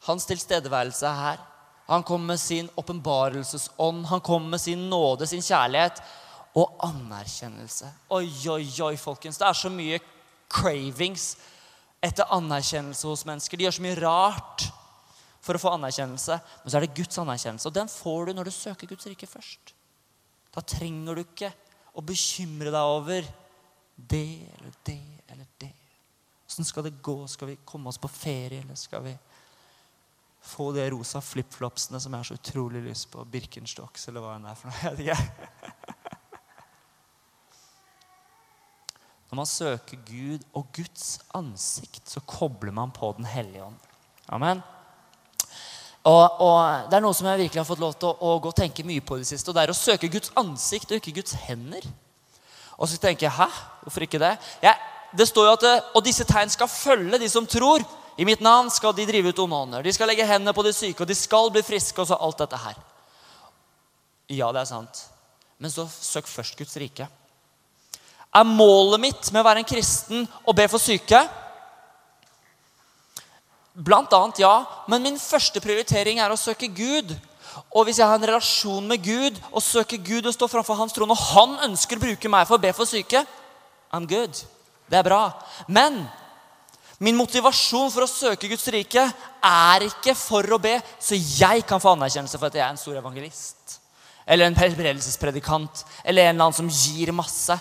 Hans 0.08 0.26
tilstedeværelse 0.28 1.06
er 1.06 1.20
her. 1.20 1.42
Han 1.86 2.02
kommer 2.02 2.34
med 2.34 2.40
sin 2.40 2.68
åpenbarelsesånd. 2.76 4.06
Han 4.06 4.20
kommer 4.20 4.56
med 4.56 4.60
sin 4.60 4.88
nåde, 4.90 5.26
sin 5.26 5.42
kjærlighet 5.42 6.00
og 6.56 6.76
anerkjennelse. 6.86 7.90
Oi, 8.10 8.28
oi, 8.48 8.66
oi, 8.82 8.96
folkens. 8.96 9.38
Det 9.38 9.46
er 9.46 9.58
så 9.58 9.70
mye 9.72 10.00
cravings 10.50 11.34
etter 12.04 12.30
anerkjennelse 12.34 13.08
hos 13.08 13.24
mennesker. 13.28 13.58
De 13.58 13.66
gjør 13.66 13.78
så 13.78 13.84
mye 13.84 14.00
rart 14.00 14.66
for 15.44 15.56
å 15.56 15.60
få 15.60 15.74
anerkjennelse. 15.76 16.38
Men 16.62 16.72
så 16.72 16.78
er 16.78 16.86
det 16.86 16.96
Guds 16.96 17.20
anerkjennelse, 17.20 17.68
og 17.68 17.76
den 17.76 17.90
får 17.92 18.26
du 18.26 18.36
når 18.38 18.48
du 18.48 18.54
søker 18.54 18.90
Guds 18.90 19.08
rike 19.10 19.28
først. 19.28 19.74
Da 20.54 20.62
trenger 20.62 21.18
du 21.18 21.24
ikke 21.24 21.50
å 21.94 22.04
bekymre 22.06 22.72
deg 22.72 22.94
over 22.96 23.28
det 23.96 24.28
eller 24.56 24.78
det. 24.86 25.13
Åssen 26.54 26.64
skal 26.64 26.84
det 26.84 27.02
gå? 27.02 27.26
Skal 27.26 27.48
vi 27.48 27.56
komme 27.64 27.88
oss 27.88 27.98
på 27.98 28.08
ferie, 28.08 28.60
eller 28.60 28.76
skal 28.78 29.02
vi 29.02 29.16
få 30.40 30.68
de 30.72 30.84
rosa 30.90 31.18
flipflopsene 31.20 31.98
som 31.98 32.14
jeg 32.14 32.22
har 32.22 32.28
så 32.28 32.36
utrolig 32.36 32.82
lyst 32.84 33.08
på. 33.10 33.24
Birkenstocks, 33.26 34.06
eller 34.06 34.22
hva 34.22 34.36
det 34.38 34.52
er 34.52 34.60
for 34.60 34.70
noe. 34.70 34.78
Jeg 34.84 34.94
vet 34.94 35.00
ikke. 35.02 35.18
Når 39.32 39.40
man 39.40 39.50
søker 39.50 40.06
Gud 40.06 40.46
og 40.54 40.70
Guds 40.78 41.18
ansikt, 41.34 42.06
så 42.06 42.22
kobler 42.22 42.70
man 42.70 42.94
på 42.94 43.10
Den 43.18 43.26
hellige 43.26 43.66
ånd. 43.66 43.90
Amen. 44.28 44.62
Og, 46.06 46.38
og, 46.38 46.86
Det 46.86 47.00
er 47.00 47.06
noe 47.08 47.18
som 47.18 47.32
jeg 47.32 47.46
virkelig 47.48 47.64
har 47.64 47.70
fått 47.72 47.82
lov 47.82 47.98
til 47.98 48.12
å, 48.12 48.16
å 48.30 48.38
gå 48.38 48.54
og 48.54 48.60
tenke 48.62 48.86
mye 48.86 49.02
på 49.02 49.18
i 49.18 49.26
det 49.26 49.32
siste. 49.34 49.50
og 49.50 49.58
Det 49.58 49.66
er 49.66 49.74
å 49.74 49.82
søke 49.82 50.06
Guds 50.06 50.30
ansikt 50.38 50.94
og 50.94 51.02
ikke 51.02 51.18
Guds 51.18 51.34
hender. 51.48 51.82
Og 52.78 52.86
så 52.86 53.02
tenker 53.02 53.26
jeg 53.26 53.38
hæ? 53.42 53.50
Hvorfor 53.82 54.06
ikke 54.06 54.22
det? 54.22 54.36
Jeg, 54.62 54.93
det 55.16 55.28
står 55.28 55.46
jo 55.46 55.52
at 55.56 55.90
Og 55.94 56.04
disse 56.04 56.24
tegn 56.24 56.50
skal 56.50 56.68
følge 56.68 57.18
de 57.18 57.28
som 57.30 57.46
tror. 57.46 57.84
I 58.18 58.24
mitt 58.24 58.40
navn 58.40 58.70
skal 58.70 58.94
de 58.94 59.06
drive 59.06 59.32
ut 59.32 59.38
onde. 59.38 59.82
De 59.82 59.92
skal 59.92 60.06
legge 60.08 60.26
hendene 60.26 60.54
på 60.54 60.62
de 60.62 60.72
syke, 60.72 61.02
og 61.02 61.08
de 61.08 61.14
skal 61.14 61.50
bli 61.50 61.62
friske. 61.62 62.00
og 62.00 62.06
så 62.06 62.14
alt 62.20 62.38
dette 62.38 62.56
her. 62.56 62.76
Ja, 64.28 64.52
det 64.52 64.60
er 64.60 64.70
sant. 64.70 65.04
Men 65.58 65.70
så 65.70 65.86
søk 65.88 66.26
først 66.26 66.56
Guds 66.58 66.76
rike. 66.76 67.08
Er 68.34 68.44
målet 68.44 69.00
mitt 69.00 69.32
med 69.32 69.42
å 69.42 69.46
være 69.46 69.62
en 69.62 69.68
kristen 69.68 70.28
å 70.44 70.52
be 70.52 70.66
for 70.68 70.82
syke? 70.82 71.20
Blant 73.74 74.12
annet 74.12 74.38
ja. 74.42 74.64
Men 74.88 75.02
min 75.02 75.18
første 75.18 75.60
prioritering 75.60 76.18
er 76.18 76.30
å 76.30 76.38
søke 76.38 76.66
Gud. 76.66 77.14
Og 77.74 77.86
hvis 77.86 77.98
jeg 77.98 78.06
har 78.06 78.18
en 78.18 78.26
relasjon 78.26 78.86
med 78.86 79.02
Gud 79.02 79.38
og 79.52 79.62
søker 79.62 79.98
Gud 80.02 80.26
og 80.26 80.34
står 80.34 80.50
framfor 80.50 80.78
hans 80.78 80.94
trone, 80.94 81.14
og 81.14 81.26
han 81.34 81.70
ønsker 81.70 81.98
å 81.98 82.04
bruke 82.06 82.30
meg 82.30 82.46
for 82.48 82.58
å 82.58 82.62
be 82.62 82.72
for 82.74 82.86
syke, 82.90 83.22
I'm 83.94 84.06
good. 84.10 84.34
Det 84.90 84.98
er 84.98 85.06
bra. 85.06 85.22
Men 85.66 86.02
min 87.02 87.16
motivasjon 87.18 87.90
for 87.92 88.04
å 88.04 88.10
søke 88.10 88.48
Guds 88.50 88.66
rike 88.72 89.04
er 89.44 89.86
ikke 89.88 90.14
for 90.16 90.46
å 90.54 90.60
be 90.62 90.76
så 91.02 91.18
jeg 91.18 91.64
kan 91.68 91.82
få 91.82 91.94
anerkjennelse 91.94 92.38
for 92.38 92.48
at 92.48 92.58
jeg 92.58 92.64
er 92.66 92.74
en 92.74 92.80
stor 92.80 92.98
evangelist. 93.00 93.78
Eller 94.24 94.48
en 94.48 94.56
helbredelsespredikant. 94.56 95.84
Eller 96.04 96.28
en 96.28 96.36
eller 96.36 96.46
annen 96.46 96.56
som 96.56 96.70
gir 96.70 97.12
masse. 97.16 97.56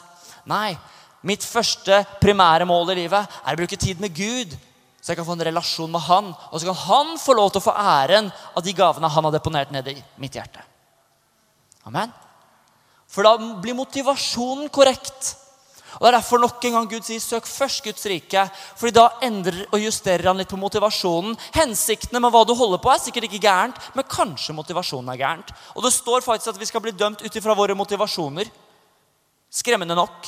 Nei. 0.49 0.75
Mitt 1.23 1.43
første 1.47 2.01
primære 2.19 2.67
mål 2.67 2.93
i 2.93 3.01
livet 3.03 3.41
er 3.43 3.55
å 3.55 3.59
bruke 3.59 3.79
tid 3.79 4.01
med 4.03 4.15
Gud 4.15 4.55
så 5.03 5.11
jeg 5.11 5.19
kan 5.19 5.27
få 5.27 5.35
en 5.35 5.43
relasjon 5.49 5.91
med 5.91 5.99
han. 6.05 6.29
Og 6.31 6.61
så 6.61 6.69
kan 6.69 6.77
han 6.85 7.17
få 7.19 7.33
lov 7.35 7.49
til 7.51 7.59
å 7.59 7.65
få 7.65 7.73
æren 7.75 8.29
av 8.55 8.63
de 8.63 8.71
gavene 8.75 9.09
han 9.11 9.25
har 9.27 9.33
deponert 9.35 9.73
ned 9.75 9.89
i 9.91 9.97
mitt 10.23 10.37
hjerte. 10.39 10.63
Amen. 11.83 12.13
For 13.11 13.27
da 13.27 13.33
blir 13.59 13.75
motivasjonen 13.75 14.71
korrekt. 14.71 15.33
Og 15.95 16.01
Det 16.01 16.07
er 16.09 16.17
derfor 16.17 16.39
nok 16.39 16.65
en 16.65 16.71
gang 16.77 16.89
Gud 16.89 17.03
sier 17.03 17.19
'søk 17.19 17.45
først 17.45 17.83
Guds 17.83 18.05
rike'. 18.05 18.49
fordi 18.75 18.91
da 18.93 19.09
endrer 19.21 19.65
og 19.71 19.79
justerer 19.79 20.27
han 20.27 20.37
litt 20.37 20.49
på 20.49 20.57
motivasjonen. 20.57 21.37
Hensiktene 21.53 22.19
med 22.19 22.31
hva 22.31 22.45
du 22.45 22.53
holder 22.53 22.77
på, 22.77 22.89
er 22.89 22.99
sikkert 22.99 23.23
ikke 23.23 23.47
gærent, 23.47 23.75
men 23.95 24.05
kanskje 24.05 24.55
motivasjonen 24.55 25.09
er 25.09 25.17
gærent. 25.17 25.51
Og 25.75 25.83
det 25.83 25.93
står 25.93 26.21
faktisk 26.21 26.47
at 26.47 26.59
vi 26.59 26.65
skal 26.65 26.81
bli 26.81 26.91
dømt 26.91 27.21
ut 27.21 27.35
ifra 27.35 27.55
våre 27.55 27.75
motivasjoner. 27.75 28.49
Skremmende 29.51 29.95
nok. 29.95 30.27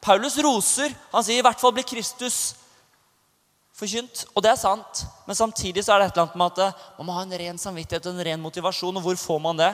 Paulus 0.00 0.38
roser. 0.38 0.94
Han 1.12 1.24
sier 1.24 1.38
i 1.38 1.42
hvert 1.44 1.60
fall 1.60 1.72
blir 1.72 1.84
Kristus 1.84 2.54
forkynt. 3.78 4.24
Og 4.34 4.42
det 4.42 4.52
er 4.52 4.60
sant. 4.60 5.04
Men 5.26 5.38
samtidig 5.38 5.84
så 5.84 5.94
er 5.94 6.02
det 6.02 6.08
et 6.08 6.16
eller 6.16 6.28
annet 6.28 6.38
med 6.40 6.62
at 6.64 6.98
man 6.98 7.08
må 7.08 7.16
ha 7.16 7.24
en 7.26 7.38
ren 7.42 7.60
samvittighet 7.60 8.06
og 8.06 8.14
en 8.14 8.26
ren 8.30 8.40
motivasjon. 8.42 8.96
Og 8.96 9.04
hvor 9.04 9.18
får 9.20 9.42
man 9.44 9.60
det? 9.60 9.72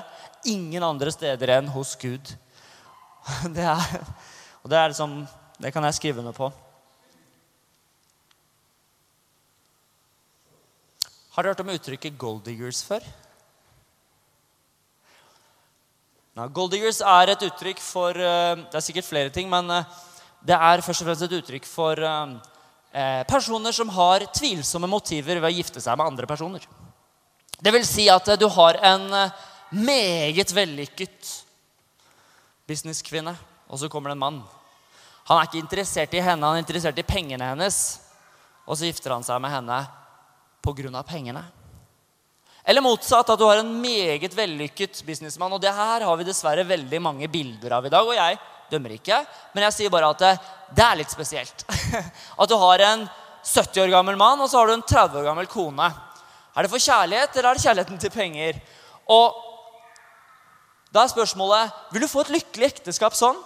Ingen 0.51 0.83
andre 0.83 1.13
steder 1.15 1.57
enn 1.59 1.71
hos 1.75 1.95
Gud. 2.01 2.35
Det 3.57 3.65
er, 3.65 4.05
og 4.63 4.71
det 4.71 4.79
er 4.79 4.93
liksom 4.93 5.27
Det 5.61 5.73
kan 5.73 5.85
jeg 5.85 5.95
skrive 5.95 6.21
under 6.21 6.33
på. 6.37 6.51
Har 11.35 11.43
dere 11.43 11.55
hørt 11.55 11.61
om 11.65 11.71
uttrykket 11.73 12.19
'golddiggers' 12.19 12.85
før? 12.87 13.03
Ja, 16.35 16.47
golddiggers 16.47 17.01
er 17.01 17.31
et 17.31 17.43
uttrykk 17.47 17.81
for 17.83 18.11
eh, 18.11 18.57
Det 18.59 18.75
er 18.75 18.85
sikkert 18.85 19.07
flere 19.07 19.31
ting, 19.31 19.49
men 19.51 19.71
eh, 19.71 19.85
det 20.45 20.55
er 20.55 20.83
først 20.83 21.03
og 21.03 21.09
fremst 21.09 21.27
et 21.27 21.37
uttrykk 21.39 21.67
for 21.67 21.99
eh, 21.99 23.23
personer 23.31 23.73
som 23.73 23.89
har 23.89 24.27
tvilsomme 24.35 24.91
motiver 24.91 25.41
ved 25.41 25.49
å 25.51 25.55
gifte 25.55 25.81
seg 25.81 25.97
med 25.97 26.07
andre 26.07 26.27
personer. 26.27 26.67
Det 27.63 27.73
vil 27.73 27.87
si 27.87 28.09
at 28.11 28.29
du 28.39 28.49
har 28.51 28.79
en 28.83 29.07
meget 29.71 30.55
vellykket 30.55 31.44
businesskvinne, 32.69 33.35
og 33.69 33.81
så 33.81 33.91
kommer 33.93 34.11
det 34.11 34.19
en 34.19 34.25
mann. 34.25 34.41
Han 35.29 35.41
er 35.41 35.49
ikke 35.49 35.63
interessert 35.63 36.15
i 36.17 36.23
henne, 36.23 36.45
han 36.45 36.59
er 36.59 36.65
interessert 36.65 36.99
i 37.01 37.07
pengene 37.07 37.53
hennes. 37.55 37.83
Og 38.65 38.77
så 38.77 38.89
gifter 38.89 39.13
han 39.13 39.25
seg 39.25 39.41
med 39.41 39.53
henne 39.53 39.83
pga. 40.65 41.03
pengene. 41.03 41.45
Eller 42.65 42.81
motsatt, 42.81 43.29
at 43.29 43.39
du 43.39 43.45
har 43.45 43.61
en 43.61 43.75
meget 43.81 44.33
vellykket 44.37 45.03
businessmann. 45.05 45.53
Og 45.53 45.61
det 45.61 45.73
her 45.73 46.01
har 46.01 46.17
vi 46.17 46.25
dessverre 46.25 46.65
veldig 46.65 47.01
mange 47.01 47.29
bilder 47.29 47.77
av 47.77 47.87
i 47.87 47.93
dag. 47.93 48.07
Og 48.07 48.17
jeg 48.17 48.39
dømmer 48.71 48.97
ikke, 48.97 49.19
men 49.53 49.67
jeg 49.67 49.77
sier 49.77 49.93
bare 49.93 50.09
at 50.15 50.23
det, 50.23 50.33
det 50.77 50.85
er 50.85 50.97
litt 50.97 51.13
spesielt. 51.13 51.67
At 52.41 52.49
du 52.49 52.57
har 52.57 52.81
en 52.81 53.05
70 53.45 53.83
år 53.85 53.93
gammel 53.93 54.17
mann, 54.17 54.41
og 54.41 54.49
så 54.49 54.59
har 54.59 54.71
du 54.71 54.79
en 54.79 54.87
30 54.89 55.21
år 55.21 55.27
gammel 55.29 55.47
kone. 55.47 55.91
Er 56.57 56.65
det 56.65 56.73
for 56.73 56.81
kjærlighet, 56.81 57.37
eller 57.37 57.51
er 57.51 57.59
det 57.59 57.67
kjærligheten 57.67 58.01
til 58.01 58.15
penger? 58.15 58.59
Og 59.13 59.44
da 60.95 61.03
er 61.03 61.11
spørsmålet 61.11 61.75
vil 61.93 62.05
du 62.05 62.11
få 62.11 62.23
et 62.23 62.37
lykkelig 62.37 62.71
ekteskap 62.71 63.17
sånn. 63.19 63.41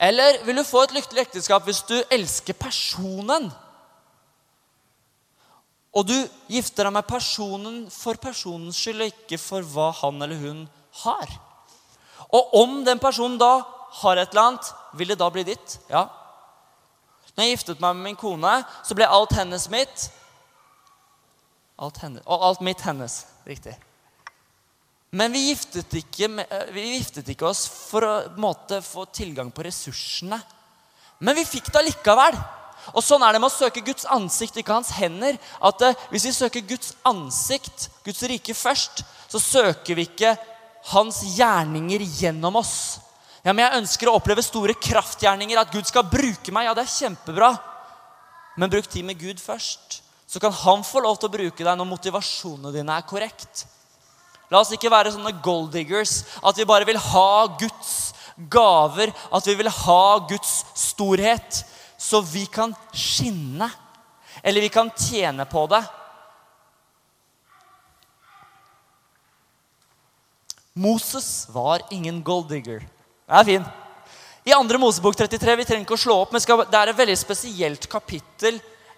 Eller 0.00 0.38
vil 0.46 0.60
du 0.60 0.64
få 0.64 0.84
et 0.86 0.94
lykkelig 0.96 1.26
ekteskap 1.26 1.66
hvis 1.66 1.82
du 1.88 1.96
elsker 2.14 2.56
personen? 2.56 3.50
Og 5.90 6.06
du 6.06 6.14
gifter 6.48 6.86
deg 6.86 6.94
med 6.94 7.08
personen 7.08 7.82
for 7.90 8.20
personens 8.22 8.78
skyld, 8.78 9.02
og 9.02 9.10
ikke 9.10 9.40
for 9.42 9.66
hva 9.66 9.90
han 10.04 10.22
eller 10.22 10.38
hun 10.38 10.62
har. 11.02 11.34
Og 12.30 12.54
om 12.62 12.78
den 12.86 13.02
personen 13.02 13.40
da 13.40 13.58
har 14.00 14.22
et 14.22 14.30
eller 14.30 14.52
annet, 14.52 14.72
vil 14.94 15.10
det 15.10 15.18
da 15.18 15.28
bli 15.34 15.44
ditt? 15.50 15.76
Ja. 15.90 16.06
Når 17.34 17.44
jeg 17.44 17.56
giftet 17.56 17.82
meg 17.82 17.98
med 17.98 18.12
min 18.12 18.18
kone, 18.20 18.60
så 18.86 18.94
ble 18.94 19.10
alt 19.10 19.34
hennes 19.34 19.66
mitt. 19.72 20.08
Alt 21.82 21.98
hennes, 22.04 22.22
og 22.26 22.46
alt 22.46 22.62
mitt 22.62 22.86
hennes. 22.86 23.24
Riktig. 23.48 23.74
Men 25.10 25.32
vi 25.34 25.48
giftet, 25.48 25.90
ikke, 25.98 26.28
eh, 26.44 26.70
vi 26.70 26.86
giftet 26.94 27.28
ikke 27.32 27.48
oss 27.48 27.64
for 27.66 28.06
å 28.06 28.14
måte, 28.38 28.78
få 28.82 29.08
tilgang 29.10 29.50
på 29.50 29.64
ressursene. 29.66 30.38
Men 31.18 31.34
vi 31.34 31.44
fikk 31.44 31.72
det 31.72 31.80
allikevel. 31.80 32.38
Og 32.94 33.02
sånn 33.04 33.22
er 33.26 33.34
det 33.34 33.40
med 33.42 33.50
å 33.50 33.52
søke 33.52 33.82
Guds 33.84 34.06
ansikt, 34.08 34.56
ikke 34.56 34.72
hans 34.72 34.92
hender. 34.96 35.36
At 35.60 35.82
uh, 35.82 35.96
Hvis 36.10 36.24
vi 36.30 36.32
søker 36.32 36.64
Guds 36.64 36.94
ansikt, 37.04 37.90
Guds 38.06 38.22
rike 38.22 38.54
først, 38.56 39.02
så 39.28 39.38
søker 39.42 39.98
vi 39.98 40.06
ikke 40.08 40.32
hans 40.94 41.20
gjerninger 41.36 42.00
gjennom 42.00 42.56
oss. 42.56 43.00
Ja, 43.44 43.52
men 43.52 43.66
Jeg 43.66 43.82
ønsker 43.82 44.08
å 44.08 44.16
oppleve 44.16 44.44
store 44.46 44.74
kraftgjerninger, 44.78 45.60
at 45.60 45.74
Gud 45.74 45.90
skal 45.90 46.08
bruke 46.08 46.54
meg. 46.54 46.70
Ja, 46.70 46.74
det 46.74 46.86
er 46.86 46.94
kjempebra. 46.94 47.50
Men 48.56 48.72
bruk 48.72 48.88
tid 48.88 49.04
med 49.04 49.20
Gud 49.20 49.42
først. 49.42 50.00
Så 50.30 50.40
kan 50.40 50.54
han 50.54 50.86
få 50.86 51.02
lov 51.02 51.18
til 51.18 51.28
å 51.28 51.34
bruke 51.36 51.66
deg 51.66 51.76
når 51.76 51.88
motivasjonene 51.90 52.72
dine 52.74 52.96
er 52.96 53.06
korrekt. 53.08 53.66
La 54.50 54.60
oss 54.60 54.72
ikke 54.74 54.90
være 54.90 55.12
sånne 55.14 55.36
gold 55.44 55.70
diggers. 55.74 56.24
At 56.42 56.58
vi 56.58 56.66
bare 56.66 56.88
vil 56.88 56.98
ha 56.98 57.46
Guds 57.60 57.92
gaver. 58.50 59.12
At 59.30 59.46
vi 59.46 59.54
vil 59.60 59.70
ha 59.70 60.02
Guds 60.30 60.54
storhet. 60.74 61.62
Så 62.00 62.22
vi 62.26 62.46
kan 62.50 62.74
skinne. 62.90 63.70
Eller 64.42 64.64
vi 64.64 64.72
kan 64.72 64.90
tjene 64.96 65.46
på 65.46 65.66
det. 65.70 65.82
Moses 70.80 71.46
var 71.52 71.82
ingen 71.90 72.22
gold 72.24 72.48
digger. 72.50 72.80
Det 72.80 73.38
er 73.38 73.46
fin. 73.46 73.64
I 74.44 74.54
2. 74.56 74.78
Mosebok 74.80 75.16
33 75.18 75.56
vi 75.60 75.66
trenger 75.68 75.84
ikke 75.84 75.98
å 75.98 76.00
slå 76.00 76.14
opp, 76.22 76.32
men 76.32 76.40
det 76.40 76.78
er 76.78 76.90
et 76.90 76.98
veldig 76.98 77.16
spesielt 77.20 77.84
kapittel 77.90 78.56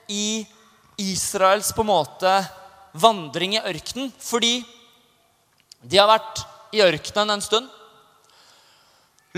i 0.08 0.44
Israels 1.00 1.72
på 1.74 1.82
en 1.82 1.90
måte 1.90 2.34
vandring 2.92 3.56
i 3.56 3.64
ørkenen. 3.72 4.12
Fordi 4.22 4.60
de 5.82 5.98
har 5.98 6.10
vært 6.10 6.44
i 6.72 6.82
ørkenen 6.84 7.34
en 7.34 7.44
stund. 7.44 7.68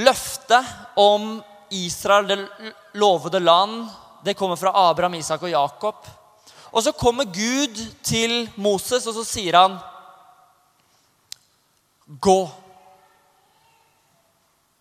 Løftet 0.00 0.98
om 1.00 1.38
Israel, 1.74 2.28
det 2.28 2.72
lovede 3.00 3.40
land, 3.40 3.86
det 4.24 4.36
kommer 4.38 4.56
fra 4.56 4.72
Abraham, 4.88 5.16
Isak 5.18 5.42
og 5.42 5.52
Jakob. 5.52 6.06
Og 6.74 6.82
så 6.82 6.92
kommer 6.92 7.24
Gud 7.24 7.80
til 8.02 8.48
Moses, 8.56 9.06
og 9.06 9.16
så 9.16 9.24
sier 9.26 9.58
han 9.58 9.78
Gå 12.04 12.40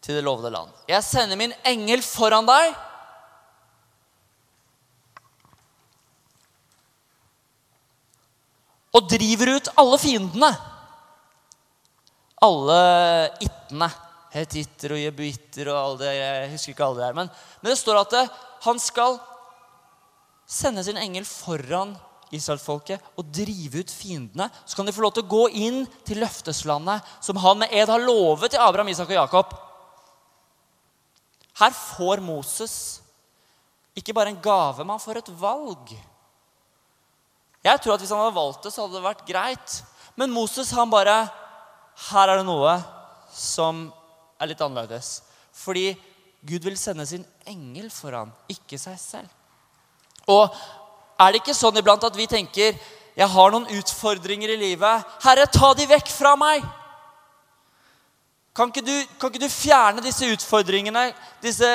til 0.03 0.17
det 0.17 0.23
lovede 0.25 0.51
land. 0.51 0.71
Jeg 0.91 1.05
sender 1.07 1.39
min 1.39 1.53
engel 1.63 2.01
foran 2.03 2.49
deg. 2.49 2.73
Og 8.93 9.07
driver 9.07 9.53
ut 9.55 9.71
alle 9.79 10.01
fiendene 10.01 10.51
alle 12.43 12.79
ittene. 13.43 13.89
Hetitter 14.33 14.95
og 14.95 15.01
jebuitter 15.03 15.69
og 15.69 15.77
alle 15.77 15.99
det. 16.01 16.13
Jeg 16.17 16.49
husker 16.55 16.73
ikke 16.73 16.87
alle 16.87 16.99
det 16.99 17.05
her. 17.05 17.17
Men, 17.19 17.29
men 17.61 17.71
det 17.71 17.77
står 17.79 17.99
at 18.01 18.15
det, 18.15 18.23
han 18.65 18.81
skal 18.81 19.19
sende 20.49 20.83
sin 20.85 20.97
engel 20.99 21.25
foran 21.27 21.93
israelsfolket 22.33 23.13
og 23.19 23.29
drive 23.33 23.83
ut 23.83 23.93
fiendene. 23.93 24.49
Så 24.65 24.77
kan 24.77 24.87
de 24.87 24.95
få 24.95 25.03
lov 25.05 25.13
til 25.15 25.25
å 25.25 25.33
gå 25.35 25.43
inn 25.65 25.83
til 26.07 26.21
løfteslandet 26.23 27.13
som 27.23 27.39
han 27.43 27.61
med 27.61 27.75
ed 27.75 27.91
har 27.93 28.01
lovet 28.01 28.53
til 28.53 28.63
Abraham, 28.63 28.89
Isak 28.89 29.11
og 29.13 29.19
Jakob. 29.19 29.53
Her 31.61 31.75
får 31.77 32.23
Moses 32.25 32.75
ikke 33.93 34.15
bare 34.17 34.33
en 34.33 34.41
gave, 34.41 34.81
men 34.81 34.95
han 34.95 35.03
får 35.03 35.21
et 35.21 35.31
valg. 35.37 35.93
Jeg 37.63 37.79
tror 37.79 37.93
at 37.93 38.01
Hvis 38.01 38.11
han 38.11 38.19
hadde 38.19 38.35
valgt 38.35 38.65
det, 38.65 38.73
så 38.73 38.83
hadde 38.83 38.97
det 38.97 39.05
vært 39.05 39.27
greit. 39.27 39.75
Men 40.17 40.33
Moses 40.33 40.73
han 40.73 40.89
bare 40.89 41.27
her 42.09 42.29
er 42.29 42.41
det 42.41 42.47
noe 42.47 42.77
som 43.33 43.85
er 44.41 44.51
litt 44.51 44.61
annerledes. 44.63 45.21
Fordi 45.53 45.91
Gud 46.43 46.65
vil 46.65 46.77
sende 46.79 47.05
sin 47.07 47.23
engel 47.47 47.89
foran, 47.93 48.33
ikke 48.51 48.79
seg 48.81 48.99
selv. 48.99 49.29
Og 50.27 50.49
er 51.19 51.31
det 51.31 51.41
ikke 51.43 51.55
sånn 51.55 51.77
iblant 51.79 52.03
at 52.03 52.17
vi 52.17 52.27
tenker 52.29 52.75
jeg 53.13 53.29
har 53.29 53.51
noen 53.53 53.69
utfordringer 53.77 54.55
i 54.55 54.57
livet. 54.57 55.09
Herre, 55.21 55.45
ta 55.45 55.69
de 55.77 55.85
vekk 55.85 56.07
fra 56.09 56.33
meg. 56.39 56.63
Kan 58.57 58.71
ikke, 58.73 58.85
du, 58.85 58.95
kan 59.21 59.29
ikke 59.29 59.43
du 59.43 59.49
fjerne 59.49 60.01
disse 60.05 60.29
utfordringene, 60.33 61.11
disse 61.41 61.69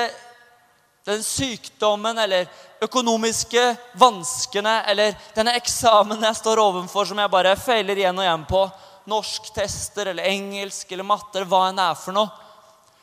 den 1.09 1.23
sykdommen 1.25 2.19
eller 2.21 2.51
økonomiske 2.85 3.63
vanskene 3.99 4.75
eller 4.91 5.15
denne 5.35 5.55
eksamen 5.57 6.21
jeg 6.29 6.37
står 6.37 6.61
overfor 6.61 7.09
som 7.09 7.19
jeg 7.23 7.33
bare 7.33 7.55
feiler 7.59 7.99
igjen 7.99 8.19
og 8.19 8.27
igjen 8.27 8.45
på, 8.51 8.61
norsktester 9.09 10.13
eller 10.13 10.29
engelsk 10.29 10.93
eller 10.93 11.07
matte 11.07 11.39
eller 11.39 11.51
hva 11.51 11.65
enn 11.69 11.81
det 11.81 11.89
er 11.89 11.99
for 11.99 12.17
noe, 12.17 12.47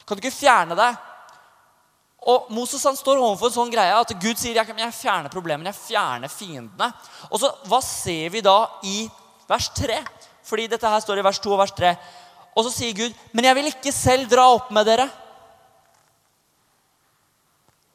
kan 0.05 0.17
du 0.17 0.21
ikke 0.21 0.37
fjerne 0.37 0.77
det? 0.77 0.91
Og 2.25 2.47
Moses 2.53 2.83
han 2.85 2.97
står 2.97 3.21
overfor 3.21 3.51
en 3.51 3.55
sånn 3.59 3.73
greie 3.73 3.93
at 3.93 4.13
Gud 4.21 4.39
sier 4.41 4.57
jeg, 4.57 4.77
jeg 4.81 4.97
fjerner 4.97 5.33
problemene, 5.33 5.69
jeg 5.69 5.93
fjerner 5.93 6.31
fiendene. 6.31 6.89
Og 7.29 7.41
så, 7.41 7.51
Hva 7.69 7.81
ser 7.85 8.31
vi 8.33 8.41
da 8.45 8.57
i 8.85 9.03
vers 9.49 9.69
3? 9.77 9.99
Fordi 10.45 10.65
dette 10.69 10.89
her 10.89 11.03
står 11.03 11.21
i 11.21 11.25
vers 11.25 11.41
2 11.41 11.53
og 11.53 11.61
vers 11.61 11.73
3. 11.77 11.93
Og 12.55 12.65
så 12.65 12.71
sier 12.71 12.97
Gud, 12.97 13.13
'Men 13.33 13.45
jeg 13.45 13.55
vil 13.55 13.69
ikke 13.69 13.91
selv 13.93 14.29
dra 14.29 14.47
opp 14.53 14.71
med 14.71 14.85
dere.' 14.85 15.09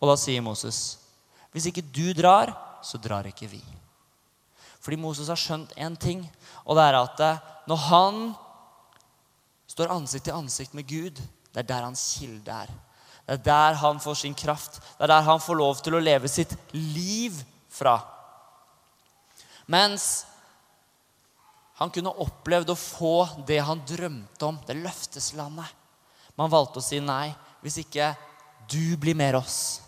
Og 0.00 0.08
da 0.08 0.16
sier 0.16 0.40
Moses, 0.40 0.98
'Hvis 1.52 1.66
ikke 1.66 1.82
du 1.82 2.12
drar, 2.14 2.54
så 2.82 2.98
drar 2.98 3.26
ikke 3.26 3.50
vi.' 3.50 3.79
Fordi 4.80 4.96
Moses 5.00 5.28
har 5.28 5.38
skjønt 5.38 5.75
én 5.76 5.96
ting, 6.00 6.22
og 6.64 6.78
det 6.78 6.87
er 6.87 6.99
at 7.00 7.25
eh, 7.25 7.42
når 7.68 7.82
han 7.88 8.22
står 9.70 9.92
ansikt 9.94 10.26
til 10.28 10.38
ansikt 10.38 10.76
med 10.76 10.88
Gud, 10.88 11.20
det 11.50 11.62
er 11.62 11.68
der 11.68 11.84
hans 11.87 12.02
kilde 12.18 12.54
er. 12.54 12.70
Det 13.26 13.37
er 13.37 13.44
der 13.46 13.78
han 13.82 14.00
får 14.02 14.22
sin 14.22 14.34
kraft. 14.34 14.80
Det 14.99 15.04
er 15.04 15.12
der 15.12 15.26
han 15.28 15.42
får 15.42 15.58
lov 15.58 15.82
til 15.84 15.94
å 15.94 16.02
leve 16.02 16.30
sitt 16.30 16.54
liv 16.72 17.37
fra. 17.70 17.99
Mens 19.70 20.25
han 21.78 21.92
kunne 21.94 22.12
opplevd 22.25 22.72
å 22.72 22.78
få 22.78 23.14
det 23.49 23.60
han 23.64 23.84
drømte 23.87 24.49
om, 24.49 24.58
det 24.66 24.80
løfteslandet. 24.80 25.76
Man 26.37 26.50
valgte 26.52 26.80
å 26.80 26.84
si 26.84 26.99
nei 27.00 27.30
hvis 27.62 27.78
ikke 27.84 28.10
du 28.70 28.96
blir 29.00 29.16
med 29.16 29.38
oss. 29.38 29.80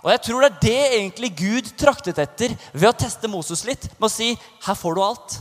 Og 0.00 0.10
jeg 0.14 0.22
tror 0.24 0.44
det 0.44 0.50
er 0.50 0.60
det 0.64 0.82
egentlig 0.96 1.30
Gud 1.36 1.70
traktet 1.78 2.18
etter 2.22 2.54
ved 2.72 2.88
å 2.88 2.96
teste 2.96 3.28
Moses 3.28 3.66
litt. 3.68 3.84
Med 3.98 4.08
å 4.08 4.12
si 4.12 4.32
her 4.64 4.78
får 4.78 4.96
du 4.96 5.02
alt. 5.04 5.40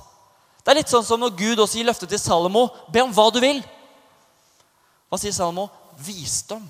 Det 0.60 0.74
er 0.74 0.82
litt 0.82 0.92
sånn 0.92 1.06
som 1.08 1.22
når 1.22 1.38
Gud 1.40 1.62
også 1.64 1.80
gir 1.80 1.88
løftet 1.88 2.12
til 2.12 2.20
Salomo. 2.22 2.68
Be 2.92 3.04
om 3.06 3.14
hva 3.16 3.30
du 3.32 3.40
vil. 3.44 3.62
Hva 5.10 5.20
sier 5.22 5.34
Salomo? 5.34 5.70
Visdom. 6.04 6.68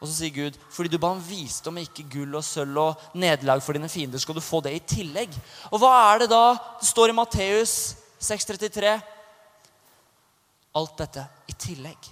Og 0.00 0.08
så 0.08 0.14
sier 0.14 0.32
Gud, 0.32 0.54
fordi 0.72 0.92
du 0.92 1.00
ba 1.00 1.10
om 1.12 1.20
visdom, 1.20 1.76
ikke 1.82 2.06
gull 2.08 2.38
og 2.38 2.44
sølv 2.44 2.78
og 2.80 3.02
nederlag 3.20 3.60
for 3.60 3.76
dine 3.76 3.88
fiender, 3.92 4.20
skal 4.20 4.38
du 4.38 4.40
få 4.40 4.62
det 4.64 4.72
i 4.72 4.84
tillegg. 4.94 5.34
Og 5.68 5.82
hva 5.82 5.90
er 6.06 6.22
det 6.22 6.30
da 6.32 6.44
det 6.54 6.88
står 6.88 7.12
i 7.12 7.16
Matteus 7.18 7.74
6,33? 8.24 8.94
Alt 10.80 10.96
dette 11.02 11.26
i 11.52 11.56
tillegg. 11.66 12.08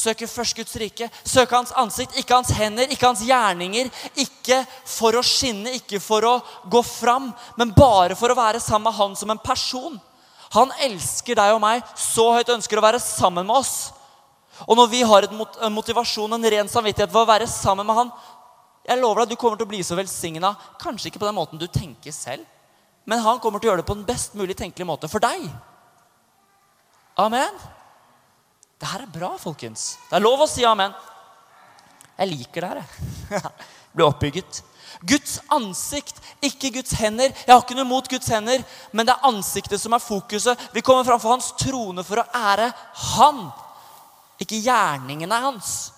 Søke 0.00 0.28
først 0.30 0.56
Guds 0.56 0.76
rike. 0.80 1.10
Søke 1.24 1.56
hans 1.56 1.72
ansikt, 1.76 2.16
ikke 2.16 2.38
hans 2.38 2.52
hender, 2.56 2.88
ikke 2.88 3.10
hans 3.10 3.24
gjerninger. 3.26 3.90
Ikke 4.22 4.62
for 4.88 5.18
å 5.18 5.24
skinne, 5.26 5.74
ikke 5.76 6.00
for 6.00 6.24
å 6.24 6.36
gå 6.72 6.82
fram, 6.86 7.30
men 7.60 7.74
bare 7.76 8.16
for 8.16 8.32
å 8.32 8.38
være 8.38 8.62
sammen 8.64 8.88
med 8.88 8.96
han 8.96 9.16
som 9.18 9.32
en 9.34 9.42
person. 9.44 9.98
Han 10.56 10.72
elsker 10.82 11.38
deg 11.38 11.54
og 11.54 11.62
meg 11.62 11.84
så 11.98 12.30
høyt 12.34 12.50
ønsker 12.56 12.80
å 12.80 12.84
være 12.84 13.02
sammen 13.02 13.46
med 13.46 13.60
oss. 13.60 13.92
Og 14.66 14.76
når 14.76 14.90
vi 14.92 15.02
har 15.06 15.28
en 15.28 15.72
motivasjon, 15.72 16.32
en 16.34 16.50
ren 16.52 16.68
samvittighet 16.68 17.12
for 17.12 17.24
å 17.24 17.30
være 17.30 17.48
sammen 17.48 17.86
med 17.88 17.96
han 17.96 18.12
Jeg 18.90 18.98
lover 18.98 19.22
deg, 19.22 19.32
du 19.32 19.38
kommer 19.38 19.60
til 19.60 19.68
å 19.68 19.70
bli 19.70 19.82
så 19.84 19.94
velsigna. 19.94 20.54
Kanskje 20.80 21.10
ikke 21.10 21.20
på 21.20 21.28
den 21.28 21.36
måten 21.36 21.60
du 21.60 21.66
tenker 21.70 22.14
selv, 22.16 22.46
men 23.04 23.20
han 23.22 23.38
kommer 23.38 23.60
til 23.60 23.68
å 23.68 23.70
gjøre 23.70 23.82
det 23.82 23.88
på 23.90 23.94
den 23.94 24.08
best 24.08 24.34
mulig 24.34 24.56
tenkelige 24.56 24.88
måte 24.88 25.08
for 25.08 25.22
deg. 25.22 25.44
Amen. 27.20 27.60
Det 28.80 28.88
her 28.88 29.04
er 29.04 29.12
bra, 29.12 29.34
folkens. 29.40 29.94
Det 30.08 30.16
er 30.16 30.24
lov 30.24 30.40
å 30.40 30.48
si 30.48 30.64
amen. 30.64 30.94
Jeg 32.16 32.32
liker 32.32 32.64
det 32.64 32.70
her, 32.72 32.82
jeg. 32.82 33.52
Blir 33.94 34.08
oppbygget. 34.08 34.62
Guds 35.06 35.38
ansikt, 35.52 36.18
ikke 36.44 36.72
Guds 36.74 36.92
hender. 36.98 37.32
Jeg 37.32 37.52
har 37.52 37.62
ikke 37.62 37.76
noe 37.78 37.88
mot 37.88 38.08
Guds 38.10 38.28
hender, 38.32 38.62
men 38.92 39.08
det 39.08 39.14
er 39.14 39.28
ansiktet 39.28 39.80
som 39.80 39.94
er 39.96 40.02
fokuset. 40.04 40.68
Vi 40.74 40.84
kommer 40.84 41.06
framfor 41.08 41.36
hans 41.36 41.52
trone 41.60 42.04
for 42.06 42.22
å 42.22 42.28
ære 42.36 42.70
Han 43.14 43.48
ikke 44.40 44.60
gjerningene 44.64 45.40
hans. 45.44 45.92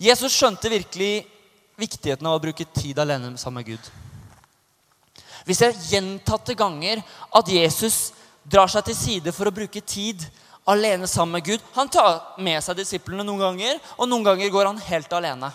Jesus 0.00 0.32
skjønte 0.32 0.70
virkelig 0.72 1.26
viktigheten 1.80 2.26
av 2.26 2.38
å 2.38 2.42
bruke 2.42 2.64
tid 2.72 2.98
alene 3.02 3.34
sammen 3.36 3.60
med 3.60 3.74
Gud. 3.74 3.90
Vi 5.44 5.56
ser 5.56 5.76
gjentatte 5.90 6.56
ganger 6.56 7.02
at 7.36 7.48
Jesus 7.52 8.10
drar 8.44 8.70
seg 8.72 8.86
til 8.88 8.96
side 8.96 9.34
for 9.36 9.48
å 9.48 9.54
bruke 9.54 9.82
tid 9.84 10.24
alene 10.68 11.08
sammen 11.08 11.36
med 11.36 11.44
Gud. 11.44 11.64
Han 11.76 11.90
tar 11.92 12.38
med 12.40 12.62
seg 12.64 12.78
disiplene 12.78 13.24
noen 13.26 13.42
ganger, 13.42 13.80
og 13.98 14.08
noen 14.08 14.24
ganger 14.24 14.52
går 14.52 14.70
han 14.70 14.80
helt 14.88 15.12
alene. 15.16 15.50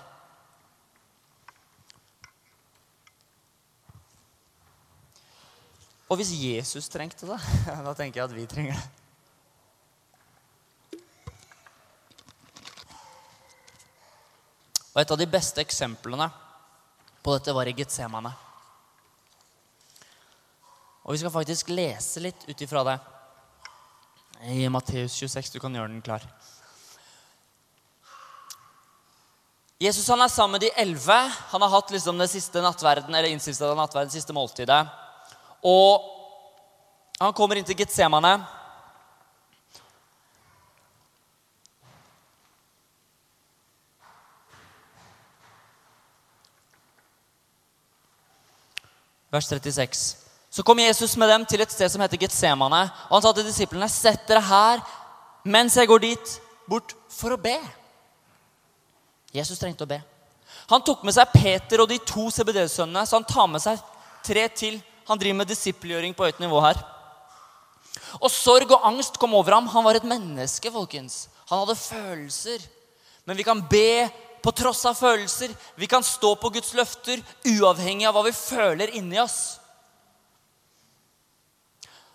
Og 6.05 6.19
hvis 6.19 6.36
Jesus 6.38 6.89
trengte 6.93 7.25
det, 7.25 7.39
da 7.88 7.95
tenker 7.97 8.21
jeg 8.21 8.29
at 8.29 8.38
vi 8.38 8.45
trenger 8.49 8.77
det. 8.77 9.05
Og 14.95 15.01
Et 15.01 15.12
av 15.12 15.19
de 15.19 15.27
beste 15.27 15.60
eksemplene 15.60 16.29
på 17.19 17.34
dette 17.36 17.51
var 17.51 17.67
i 17.67 17.73
Getsemane. 17.75 18.31
Og 21.03 21.12
vi 21.12 21.19
skal 21.19 21.34
faktisk 21.34 21.73
lese 21.75 22.23
litt 22.23 22.47
ut 22.47 22.62
ifra 22.63 22.86
det 22.88 22.95
i 24.55 24.69
Matteus 24.71 25.17
26. 25.19 25.51
Du 25.51 25.60
kan 25.60 25.75
gjøre 25.75 25.91
den 25.91 26.03
klar. 26.05 26.23
Jesus 29.84 30.08
han 30.08 30.23
er 30.23 30.31
sammen 30.31 30.55
med 30.55 30.63
de 30.63 30.71
elleve. 30.79 31.17
Han 31.51 31.62
har 31.62 31.73
hatt 31.75 31.91
liksom 31.91 32.15
det 32.17 32.29
siste 32.31 32.63
nattverden, 32.63 33.12
eller 33.12 33.36
innstiftet 33.36 33.67
av 33.67 33.75
nattverden, 33.75 34.13
siste 34.15 34.34
måltidet. 34.34 34.79
Og 35.67 36.08
han 37.19 37.36
kommer 37.36 37.60
inn 37.60 37.67
til 37.67 37.75
Getsemane. 37.84 38.38
Vers 49.36 49.50
36. 49.52 50.06
Så 50.50 50.63
kom 50.63 50.80
Jesus 50.80 51.17
med 51.19 51.28
dem 51.30 51.45
til 51.45 51.62
et 51.62 51.71
sted 51.71 51.91
som 51.91 52.02
heter 52.04 52.21
Getsemane. 52.21 52.86
Og 53.10 53.17
han 53.17 53.26
sa 53.26 53.34
til 53.36 53.48
disiplene, 53.48 53.89
'Sett 53.89 54.28
dere 54.28 54.41
her 54.41 54.80
mens 55.43 55.76
jeg 55.76 55.88
går 55.88 56.00
dit 56.00 56.41
bort 56.69 56.95
for 57.10 57.36
å 57.36 57.41
be.' 57.41 57.60
Jesus 59.34 59.60
trengte 59.60 59.84
å 59.84 59.91
be. 59.91 60.02
Han 60.71 60.82
tok 60.82 61.04
med 61.04 61.13
seg 61.13 61.34
Peter 61.34 61.82
og 61.82 61.89
de 61.89 61.98
to 62.00 62.30
CBD-sønnene, 62.32 63.04
så 63.06 63.19
han 63.19 63.28
tar 63.28 63.48
med 63.52 63.62
seg 63.62 63.82
tre 64.24 64.48
til 64.48 64.82
han 65.06 65.19
driver 65.19 65.38
med 65.38 65.52
disippelgjøring 65.52 66.15
på 66.17 66.26
høyt 66.26 66.39
nivå 66.41 66.62
her. 66.63 66.80
Og 68.21 68.32
sorg 68.32 68.71
og 68.71 68.86
angst 68.88 69.19
kom 69.21 69.36
over 69.38 69.54
ham. 69.54 69.67
Han 69.67 69.84
var 69.86 70.00
et 70.00 70.08
menneske, 70.08 70.71
folkens. 70.71 71.28
Han 71.50 71.62
hadde 71.62 71.76
følelser. 71.78 72.63
Men 73.26 73.38
vi 73.38 73.45
kan 73.45 73.62
be 73.69 74.10
på 74.45 74.53
tross 74.53 74.84
av 74.86 74.97
følelser. 74.99 75.53
Vi 75.75 75.89
kan 75.89 76.05
stå 76.05 76.36
på 76.38 76.51
Guds 76.53 76.73
løfter 76.77 77.23
uavhengig 77.49 78.05
av 78.05 78.13
hva 78.13 78.25
vi 78.27 78.36
føler 78.38 78.93
inni 78.97 79.17
oss. 79.21 79.58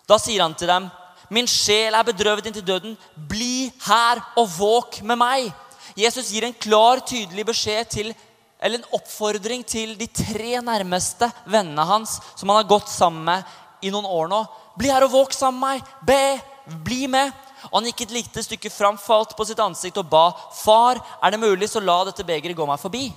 Da 0.07 0.17
sier 0.19 0.43
han 0.43 0.55
til 0.55 0.71
dem, 0.71 0.89
'Min 1.31 1.47
sjel 1.47 1.95
er 1.95 2.03
bedrøvet 2.03 2.45
inntil 2.45 2.65
døden. 2.67 2.97
Bli 3.15 3.71
her 3.87 4.19
og 4.35 4.49
våk 4.57 5.01
med 5.01 5.17
meg.' 5.17 5.53
Jesus 5.95 6.31
gir 6.31 6.43
en 6.43 6.53
klar, 6.53 6.99
tydelig 6.99 7.45
beskjed 7.45 7.89
til 7.89 8.15
eller 8.61 8.77
en 8.77 8.93
oppfordring 8.93 9.63
til 9.65 9.95
de 9.97 10.07
tre 10.07 10.61
nærmeste 10.61 11.31
vennene 11.49 11.85
hans 11.85 12.19
som 12.35 12.49
han 12.49 12.61
har 12.61 12.69
gått 12.69 12.89
sammen 12.89 13.23
med 13.25 13.43
i 13.81 13.89
noen 13.89 14.05
år 14.05 14.27
nå. 14.29 14.41
Bli 14.77 14.91
her 14.93 15.03
og 15.07 15.11
våk 15.15 15.33
sammen 15.33 15.59
med 15.59 15.81
meg. 15.81 15.95
Be. 16.05 16.77
Bli 16.85 17.07
med. 17.07 17.31
Og 17.69 17.75
Han 17.77 17.89
gikk 17.89 18.05
et 18.05 18.15
lite 18.15 18.43
stykke 18.43 18.71
fram, 18.73 18.97
falt 18.97 19.35
på 19.37 19.45
sitt 19.45 19.59
ansikt 19.61 19.99
og 20.01 20.09
ba. 20.09 20.31
Far, 20.55 21.01
er 21.21 21.31
det 21.31 21.41
mulig, 21.41 21.69
så 21.69 21.83
la 21.83 22.01
dette 22.07 22.25
begeret 22.25 22.57
gå 22.57 22.65
meg 22.65 22.81
forbi. 22.81 23.09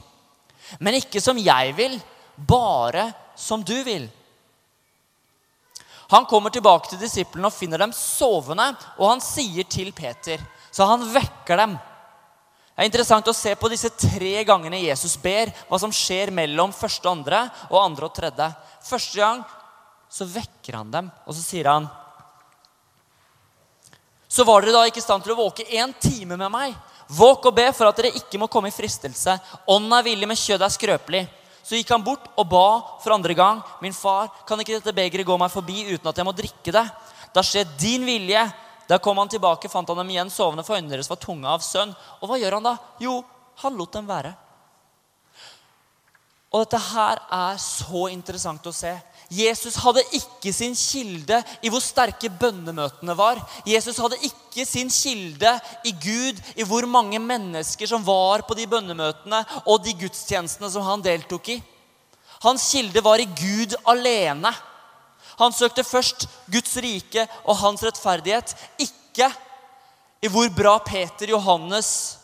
Men 0.80 0.98
ikke 1.00 1.22
som 1.22 1.38
jeg 1.40 1.72
vil, 1.76 1.96
bare 2.36 3.10
som 3.36 3.64
du 3.64 3.76
vil. 3.86 4.08
Han 6.12 6.26
kommer 6.28 6.52
tilbake 6.52 6.90
til 6.90 7.00
disiplene 7.00 7.48
og 7.48 7.56
finner 7.56 7.80
dem 7.80 7.94
sovende, 7.96 8.68
og 9.00 9.14
han 9.14 9.24
sier 9.24 9.64
til 9.64 9.92
Peter 9.96 10.42
Så 10.74 10.86
han 10.86 11.04
vekker 11.06 11.56
dem. 11.56 11.76
Det 12.74 12.82
er 12.82 12.88
interessant 12.90 13.28
å 13.30 13.36
se 13.36 13.52
på 13.54 13.68
disse 13.70 13.92
tre 13.94 14.40
gangene 14.42 14.80
Jesus 14.82 15.14
ber, 15.22 15.52
hva 15.68 15.78
som 15.78 15.92
skjer 15.94 16.32
mellom 16.34 16.72
første 16.74 17.06
og 17.06 17.12
andre 17.20 17.42
og 17.68 17.76
andre 17.78 18.08
og 18.08 18.16
tredje. 18.16 18.48
Første 18.82 19.20
gang 19.20 19.44
så 20.10 20.26
vekker 20.26 20.80
han 20.80 20.90
dem, 20.90 21.12
og 21.22 21.36
så 21.36 21.44
sier 21.44 21.70
han 21.70 21.86
Så 24.34 24.42
var 24.42 24.64
dere 24.64 24.74
da 24.74 24.82
ikke 24.88 24.98
i 24.98 25.04
stand 25.04 25.22
til 25.22 25.30
å 25.34 25.38
våke 25.38 25.62
én 25.70 25.92
time 26.02 26.34
med 26.34 26.50
meg. 26.50 26.74
Våk 27.14 27.46
og 27.46 27.54
be 27.54 27.68
for 27.76 27.86
at 27.86 28.00
dere 28.00 28.16
ikke 28.18 28.40
må 28.42 28.48
komme 28.50 28.72
i 28.72 28.74
fristelse. 28.74 29.36
Ånden 29.70 29.94
er 29.94 30.06
villig, 30.06 30.26
men 30.26 30.38
kjødet 30.40 30.66
er 30.66 30.74
skrøpelig. 30.74 31.20
Så 31.62 31.78
gikk 31.78 31.92
han 31.94 32.02
bort 32.02 32.26
og 32.34 32.48
ba 32.50 32.66
for 33.04 33.14
andre 33.14 33.36
gang. 33.38 33.60
Min 33.84 33.94
far, 33.94 34.32
kan 34.48 34.58
ikke 34.58 34.80
dette 34.80 34.96
begeret 34.96 35.28
gå 35.28 35.36
meg 35.38 35.52
forbi 35.52 35.84
uten 35.92 36.10
at 36.10 36.18
jeg 36.18 36.26
må 36.26 36.34
drikke 36.34 36.74
det? 36.74 36.82
Da 37.36 37.44
skjer 37.46 37.70
din 37.78 38.02
vilje. 38.08 38.42
Da 38.90 38.98
kom 38.98 39.22
han 39.22 39.30
tilbake, 39.30 39.70
fant 39.70 39.88
han 39.88 40.02
dem 40.02 40.10
igjen 40.12 40.32
sovende, 40.32 40.64
for 40.66 40.76
øynene 40.76 40.92
deres 40.92 41.08
var 41.08 41.22
tunge 41.22 41.48
av 41.48 41.62
sønn. 41.64 41.94
Og 42.20 42.28
hva 42.28 42.40
gjør 42.40 42.58
han 42.58 42.66
da? 42.66 42.74
Jo, 43.00 43.20
han 43.62 43.78
lot 43.78 43.94
dem 43.94 44.10
være. 44.10 44.34
Og 46.50 46.66
dette 46.66 46.82
her 46.90 47.22
er 47.38 47.62
så 47.62 48.08
interessant 48.10 48.66
å 48.66 48.74
se. 48.74 48.92
Jesus 49.32 49.76
hadde 49.80 50.02
ikke 50.12 50.52
sin 50.52 50.74
kilde 50.76 51.38
i 51.64 51.70
hvor 51.72 51.80
sterke 51.82 52.28
bønnemøtene 52.28 53.16
var. 53.16 53.40
Jesus 53.66 53.98
hadde 53.98 54.20
ikke 54.20 54.66
sin 54.68 54.90
kilde 54.92 55.54
i 55.84 55.92
Gud, 55.92 56.40
i 56.56 56.66
hvor 56.66 56.86
mange 56.86 57.18
mennesker 57.18 57.88
som 57.88 58.04
var 58.04 58.44
på 58.44 58.56
de 58.58 58.66
bønnemøtene 58.68 59.40
og 59.64 59.84
de 59.84 59.96
gudstjenestene 60.04 60.70
som 60.70 60.84
han 60.86 61.04
deltok 61.04 61.48
i. 61.56 61.58
Hans 62.44 62.68
kilde 62.70 63.00
var 63.04 63.22
i 63.22 63.28
Gud 63.38 63.76
alene. 63.88 64.52
Han 65.38 65.52
søkte 65.52 65.84
først 65.84 66.28
Guds 66.52 66.76
rike 66.76 67.24
og 67.44 67.56
hans 67.58 67.82
rettferdighet, 67.82 68.52
ikke 68.78 69.30
i 70.22 70.28
hvor 70.30 70.48
bra 70.56 70.76
Peter 70.84 71.32
Johannes 71.32 72.18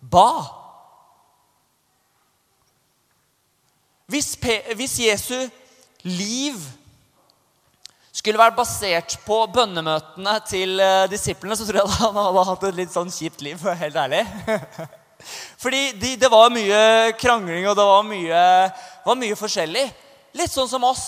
ba. 0.00 0.58
Hvis, 4.10 4.34
hvis 4.74 4.98
Jesu 4.98 5.48
liv 6.06 6.60
skulle 8.20 8.40
vært 8.40 8.56
basert 8.58 9.16
på 9.24 9.38
bønnemøtene 9.54 10.34
til 10.48 10.80
uh, 10.82 11.08
disiplene, 11.10 11.56
så 11.56 11.66
tror 11.66 11.82
jeg 11.82 11.96
han 12.00 12.18
hadde 12.18 12.46
hatt 12.50 12.66
et 12.68 12.80
litt 12.82 12.94
sånn 12.94 13.12
kjipt 13.14 13.44
liv, 13.44 13.58
for 13.60 13.70
å 13.70 13.74
være 13.74 13.84
helt 13.84 14.00
ærlig. 14.04 14.24
Fordi 15.62 15.82
de, 16.00 16.14
det 16.20 16.30
var 16.32 16.52
mye 16.52 16.80
krangling, 17.20 17.66
og 17.68 17.76
det 17.78 17.86
var 17.90 18.06
mye, 18.08 18.44
var 19.04 19.20
mye 19.20 19.38
forskjellig. 19.38 19.84
Litt 20.36 20.52
sånn 20.52 20.70
som 20.70 20.86
oss. 20.88 21.06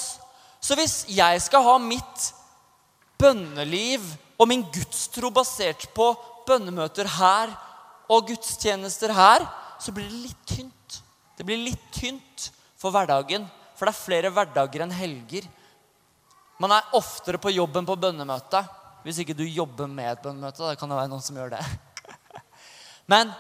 Så 0.63 0.77
hvis 0.79 1.03
jeg 1.11 1.41
skal 1.43 1.65
ha 1.67 1.79
mitt 1.83 2.29
bønneliv 3.21 4.05
og 4.39 4.49
min 4.51 4.65
gudstro 4.75 5.31
basert 5.35 5.89
på 5.95 6.13
bønnemøter 6.47 7.09
her 7.19 7.53
og 8.13 8.29
gudstjenester 8.29 9.15
her, 9.15 9.47
så 9.83 9.95
blir 9.95 10.07
det 10.11 10.23
litt 10.29 10.47
tynt. 10.47 11.01
Det 11.39 11.47
blir 11.47 11.61
litt 11.65 11.89
tynt 11.95 12.51
for 12.79 12.95
hverdagen. 12.95 13.47
For 13.83 13.91
det 13.91 13.97
er 13.97 13.99
flere 13.99 14.31
hverdager 14.31 14.85
enn 14.85 14.93
helger. 14.95 15.47
Man 16.63 16.71
er 16.71 16.93
oftere 16.95 17.41
på 17.43 17.51
jobben 17.51 17.83
på 17.83 17.97
bønnemøte. 17.99 18.61
Hvis 19.03 19.17
ikke 19.19 19.35
du 19.35 19.43
jobber 19.43 19.89
med 19.91 20.07
et 20.07 20.21
bønnemøte. 20.23 20.63
Da 20.63 20.77
kan 20.79 20.93
det 20.93 20.99
være 21.01 21.11
noen 21.11 21.25
som 21.27 21.41
gjør 21.41 21.57
det. 21.57 21.63
Men, 23.11 23.33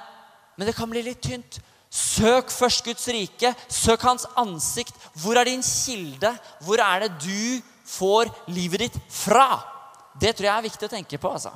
men 0.58 0.66
det 0.66 0.74
kan 0.74 0.90
bli 0.90 1.04
litt 1.06 1.20
tynt. 1.22 1.60
Søk 1.94 2.50
først 2.50 2.82
Guds 2.82 3.06
rike. 3.14 3.52
Søk 3.70 4.02
Hans 4.02 4.24
ansikt. 4.42 4.98
Hvor 5.22 5.38
er 5.38 5.46
din 5.46 5.62
kilde? 5.62 6.32
Hvor 6.66 6.82
er 6.82 7.04
det 7.04 7.12
du 7.22 7.62
får 7.86 8.32
livet 8.50 8.82
ditt 8.88 8.98
fra? 9.14 9.60
Det 10.18 10.34
tror 10.34 10.48
jeg 10.48 10.56
er 10.56 10.66
viktig 10.66 10.88
å 10.88 10.92
tenke 10.96 11.20
på. 11.22 11.30
altså. 11.30 11.54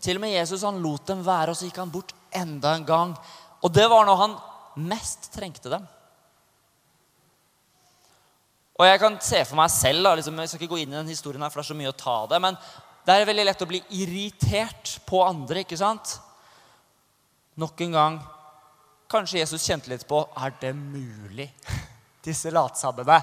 Til 0.00 0.16
og 0.16 0.24
med 0.24 0.32
Jesus 0.32 0.64
han 0.64 0.80
lot 0.80 1.04
dem 1.12 1.20
være, 1.28 1.52
og 1.52 1.60
så 1.60 1.68
gikk 1.68 1.82
han 1.84 1.92
bort 1.92 2.16
enda 2.32 2.72
en 2.72 2.88
gang. 2.88 3.12
Og 3.60 3.76
det 3.76 3.84
var 3.92 4.08
når 4.08 4.22
han 4.24 4.40
mest 4.88 5.28
trengte 5.36 5.76
dem. 5.76 5.84
Og 8.76 8.84
jeg 8.84 9.00
kan 9.00 9.16
se 9.24 9.40
for 9.48 9.56
meg 9.56 9.72
selv 9.72 10.04
da, 10.04 10.14
liksom, 10.18 10.38
Jeg 10.42 10.50
skal 10.52 10.62
ikke 10.62 10.74
gå 10.74 10.82
inn 10.82 10.92
i 10.92 10.98
den 10.98 11.08
historien 11.12 11.42
her, 11.42 11.50
for 11.52 11.62
det 11.62 11.66
er 11.66 11.72
så 11.72 11.78
mye 11.78 11.92
å 11.92 11.96
ta 11.96 12.16
det. 12.28 12.40
Men 12.44 12.58
det 13.06 13.14
er 13.14 13.28
veldig 13.28 13.46
lett 13.48 13.62
å 13.64 13.70
bli 13.70 13.82
irritert 13.96 14.98
på 15.08 15.22
andre. 15.24 15.62
ikke 15.64 15.78
sant? 15.80 16.18
Nok 17.56 17.80
en 17.86 17.92
gang 17.92 18.16
Kanskje 19.06 19.38
Jesus 19.38 19.62
kjente 19.62 19.88
litt 19.88 20.02
på 20.08 20.18
Er 20.42 20.54
det 20.60 20.72
mulig? 20.74 21.46
Disse 22.26 22.50
latsabbene. 22.50 23.20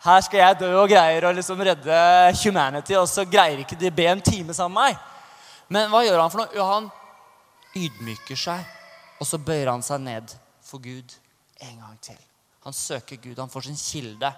Her 0.00 0.22
skal 0.24 0.40
jeg 0.40 0.58
dø 0.62 0.70
og 0.80 0.88
greier 0.88 1.26
å 1.28 1.32
liksom 1.36 1.60
redde 1.60 1.96
humanity, 2.40 2.94
og 2.96 3.04
så 3.04 3.26
greier 3.28 3.60
ikke 3.60 3.76
de 3.76 3.90
be 3.92 4.06
en 4.08 4.22
time 4.24 4.54
sammen 4.56 4.78
med 4.78 4.94
meg. 4.94 5.02
Men 5.68 5.90
hva 5.92 6.00
gjør 6.06 6.22
han 6.22 6.32
for 6.32 6.40
noe? 6.40 6.54
Jo, 6.56 6.64
han 6.64 6.88
ydmyker 7.76 8.40
seg, 8.40 8.64
og 9.20 9.28
så 9.28 9.36
bøyer 9.44 9.68
han 9.68 9.84
seg 9.84 10.00
ned 10.06 10.32
for 10.64 10.80
Gud 10.80 11.12
en 11.60 11.76
gang 11.82 12.00
til. 12.00 12.16
Han 12.64 12.72
søker 12.72 13.20
Gud. 13.20 13.36
Han 13.36 13.52
får 13.52 13.68
sin 13.68 13.76
kilde. 13.76 14.32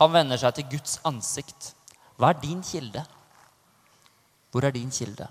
Han 0.00 0.12
vender 0.14 0.40
seg 0.40 0.56
til 0.56 0.68
Guds 0.74 0.98
ansikt. 1.06 1.70
Hva 2.18 2.32
er 2.32 2.40
din 2.42 2.62
kilde? 2.66 3.04
Hvor 4.50 4.66
er 4.66 4.74
din 4.74 4.90
kilde? 4.94 5.28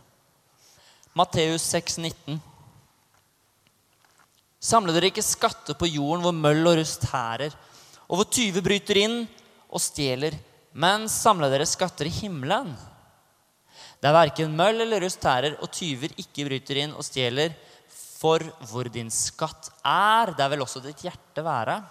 Matteus 1.15 1.65
6, 1.71 1.97
19. 2.03 2.39
Samle 4.63 4.95
dere 4.95 5.11
ikke 5.11 5.25
skatter 5.25 5.75
på 5.75 5.89
jorden 5.91 6.23
hvor 6.23 6.35
møll 6.35 6.63
og 6.71 6.77
rust 6.79 7.03
hærer, 7.11 7.51
og 8.07 8.19
hvor 8.19 8.29
tyver 8.31 8.63
bryter 8.63 8.99
inn 9.01 9.17
og 9.67 9.81
stjeler, 9.83 10.35
men 10.73 11.09
samle 11.11 11.49
dere 11.51 11.67
skatter 11.67 12.07
i 12.07 12.15
himmelen. 12.21 12.71
Det 13.99 14.09
er 14.09 14.15
verken 14.15 14.55
møll 14.55 14.83
eller 14.83 15.03
rust 15.03 15.23
hærer, 15.27 15.57
og 15.59 15.71
tyver 15.75 16.15
ikke 16.19 16.47
bryter 16.47 16.79
inn 16.85 16.95
og 16.95 17.03
stjeler. 17.07 17.53
For 17.91 18.43
hvor 18.69 18.87
din 18.87 19.11
skatt 19.11 19.67
er, 19.83 20.31
der 20.37 20.51
vil 20.53 20.63
også 20.63 20.79
ditt 20.83 21.03
hjerte 21.03 21.43
være. 21.43 21.81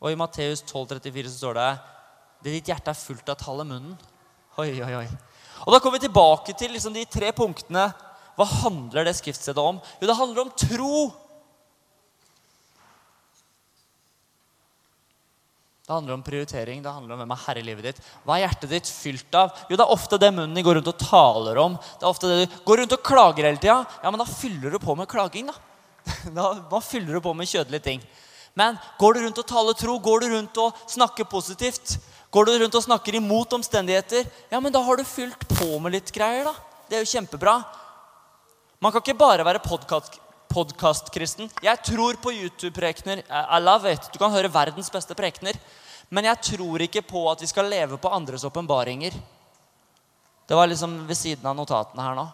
Og 0.00 0.12
i 0.12 0.18
Matteus 0.18 0.62
12,34 0.64 1.28
så 1.28 1.36
står 1.36 1.58
det 1.60 1.70
det 2.40 2.54
ditt 2.54 2.70
hjerte 2.72 2.92
er 2.92 2.96
fullt 2.96 3.28
av, 3.28 3.36
tall 3.36 3.60
i 3.60 3.66
munnen. 3.68 3.96
Oi, 4.60 4.72
oi, 4.80 4.94
oi. 5.02 5.08
Og 5.66 5.74
Da 5.74 5.80
kommer 5.80 5.98
vi 5.98 6.06
tilbake 6.06 6.54
til 6.56 6.72
liksom 6.72 6.94
de 6.96 7.04
tre 7.04 7.32
punktene. 7.36 7.90
Hva 8.38 8.46
handler 8.62 9.04
det 9.04 9.18
skriftstedet 9.18 9.60
om? 9.60 9.80
Jo, 10.00 10.08
det 10.08 10.16
handler 10.16 10.46
om 10.46 10.52
tro. 10.56 10.94
Det 15.84 15.92
handler 15.92 16.14
om 16.14 16.22
prioritering. 16.24 16.80
Det 16.80 16.94
handler 16.94 17.12
om 17.12 17.20
hvem 17.20 17.34
er 17.34 17.42
herre 17.44 17.60
i 17.60 17.66
livet 17.66 17.90
ditt. 17.90 18.00
Hva 18.24 18.38
er 18.38 18.46
hjertet 18.46 18.72
ditt 18.72 18.88
fylt 18.88 19.36
av? 19.36 19.52
Jo, 19.68 19.76
det 19.76 19.84
er 19.84 19.92
ofte 19.92 20.20
det 20.22 20.32
munnen 20.32 20.56
din 20.56 20.64
går 20.64 20.78
rundt 20.78 20.90
og 20.94 21.00
taler 21.02 21.60
om. 21.60 21.76
Det 21.76 22.06
er 22.06 22.12
ofte 22.14 22.30
det 22.30 22.40
du 22.40 22.56
går 22.64 22.80
rundt 22.80 22.96
og 22.96 23.04
klager 23.04 23.50
hele 23.50 23.60
tida. 23.60 23.82
Ja, 24.00 24.08
men 24.08 24.22
da 24.22 24.28
fyller 24.30 24.72
du 24.72 24.80
på 24.80 24.96
med 24.96 25.10
klaging, 25.10 25.52
da. 25.52 25.58
Da, 26.36 26.46
da 26.70 26.80
fyller 26.80 27.18
du 27.18 27.20
på 27.20 27.36
med 27.36 27.50
kjødelige 27.50 27.84
ting. 27.90 28.04
Men 28.58 28.78
går 28.98 29.14
du 29.14 29.20
rundt 29.24 29.38
og 29.42 29.46
taler 29.46 29.76
tro, 29.78 29.98
går 29.98 30.20
du 30.20 30.32
rundt 30.34 30.62
og 30.62 30.86
snakker 30.90 31.28
positivt, 31.30 31.98
Går 32.30 32.46
du 32.46 32.52
rundt 32.62 32.76
og 32.78 32.84
snakker 32.84 33.16
imot 33.18 33.52
omstendigheter, 33.58 34.26
ja, 34.52 34.60
men 34.62 34.70
da 34.70 34.80
har 34.86 34.98
du 35.00 35.02
fylt 35.06 35.48
på 35.50 35.78
med 35.82 35.96
litt 35.96 36.12
greier. 36.14 36.46
da. 36.46 36.54
Det 36.86 36.98
er 36.98 37.02
jo 37.02 37.10
kjempebra. 37.10 37.56
Man 38.80 38.92
kan 38.92 39.02
ikke 39.02 39.18
bare 39.18 39.44
være 39.44 39.62
podkastkristen. 40.50 41.50
Jeg 41.62 41.82
tror 41.82 42.20
på 42.22 42.32
YouTube-prekener. 42.32 43.24
I 43.26 43.58
love 43.60 43.90
it. 43.90 44.06
Du 44.12 44.18
kan 44.18 44.30
høre 44.30 44.50
verdens 44.50 44.90
beste 44.90 45.14
prekener. 45.18 45.58
Men 46.10 46.30
jeg 46.30 46.54
tror 46.54 46.86
ikke 46.86 47.02
på 47.02 47.26
at 47.30 47.42
vi 47.42 47.50
skal 47.50 47.68
leve 47.70 47.98
på 47.98 48.10
andres 48.14 48.46
åpenbaringer. 48.46 49.14
Det 50.46 50.56
var 50.58 50.70
liksom 50.70 51.06
ved 51.06 51.18
siden 51.18 51.46
av 51.46 51.58
notatene 51.58 52.02
her 52.02 52.14
nå. 52.18 52.28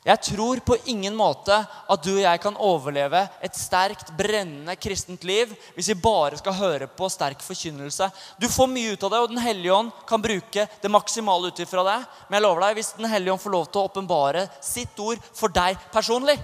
Jeg 0.00 0.22
tror 0.24 0.62
på 0.64 0.78
ingen 0.88 1.12
måte 1.12 1.52
at 1.60 2.04
du 2.04 2.14
og 2.14 2.22
jeg 2.22 2.40
kan 2.40 2.54
overleve 2.56 3.20
et 3.44 3.56
sterkt, 3.56 4.14
brennende 4.16 4.72
kristent 4.80 5.26
liv 5.28 5.52
hvis 5.74 5.90
vi 5.92 5.96
bare 6.00 6.38
skal 6.40 6.56
høre 6.56 6.88
på 6.88 7.08
sterk 7.12 7.42
forkynnelse. 7.44 8.08
Du 8.40 8.48
får 8.48 8.70
mye 8.72 8.94
ut 8.94 9.04
av 9.04 9.12
det, 9.12 9.20
og 9.20 9.34
Den 9.34 9.42
hellige 9.44 9.74
ånd 9.76 9.90
kan 10.08 10.24
bruke 10.24 10.64
det 10.80 10.92
maksimale 10.92 11.52
ut 11.52 11.60
ifra 11.60 11.84
det. 11.84 11.98
Men 12.28 12.38
jeg 12.38 12.46
lover 12.46 12.64
deg, 12.64 12.78
hvis 12.80 12.94
Den 12.96 13.10
hellige 13.12 13.34
ånd 13.34 13.44
får 13.44 13.54
lov 13.56 13.68
til 13.68 13.82
å 13.82 13.90
åpenbare 13.90 14.46
sitt 14.64 15.04
ord 15.04 15.20
for 15.36 15.52
deg 15.52 15.76
personlig, 15.92 16.38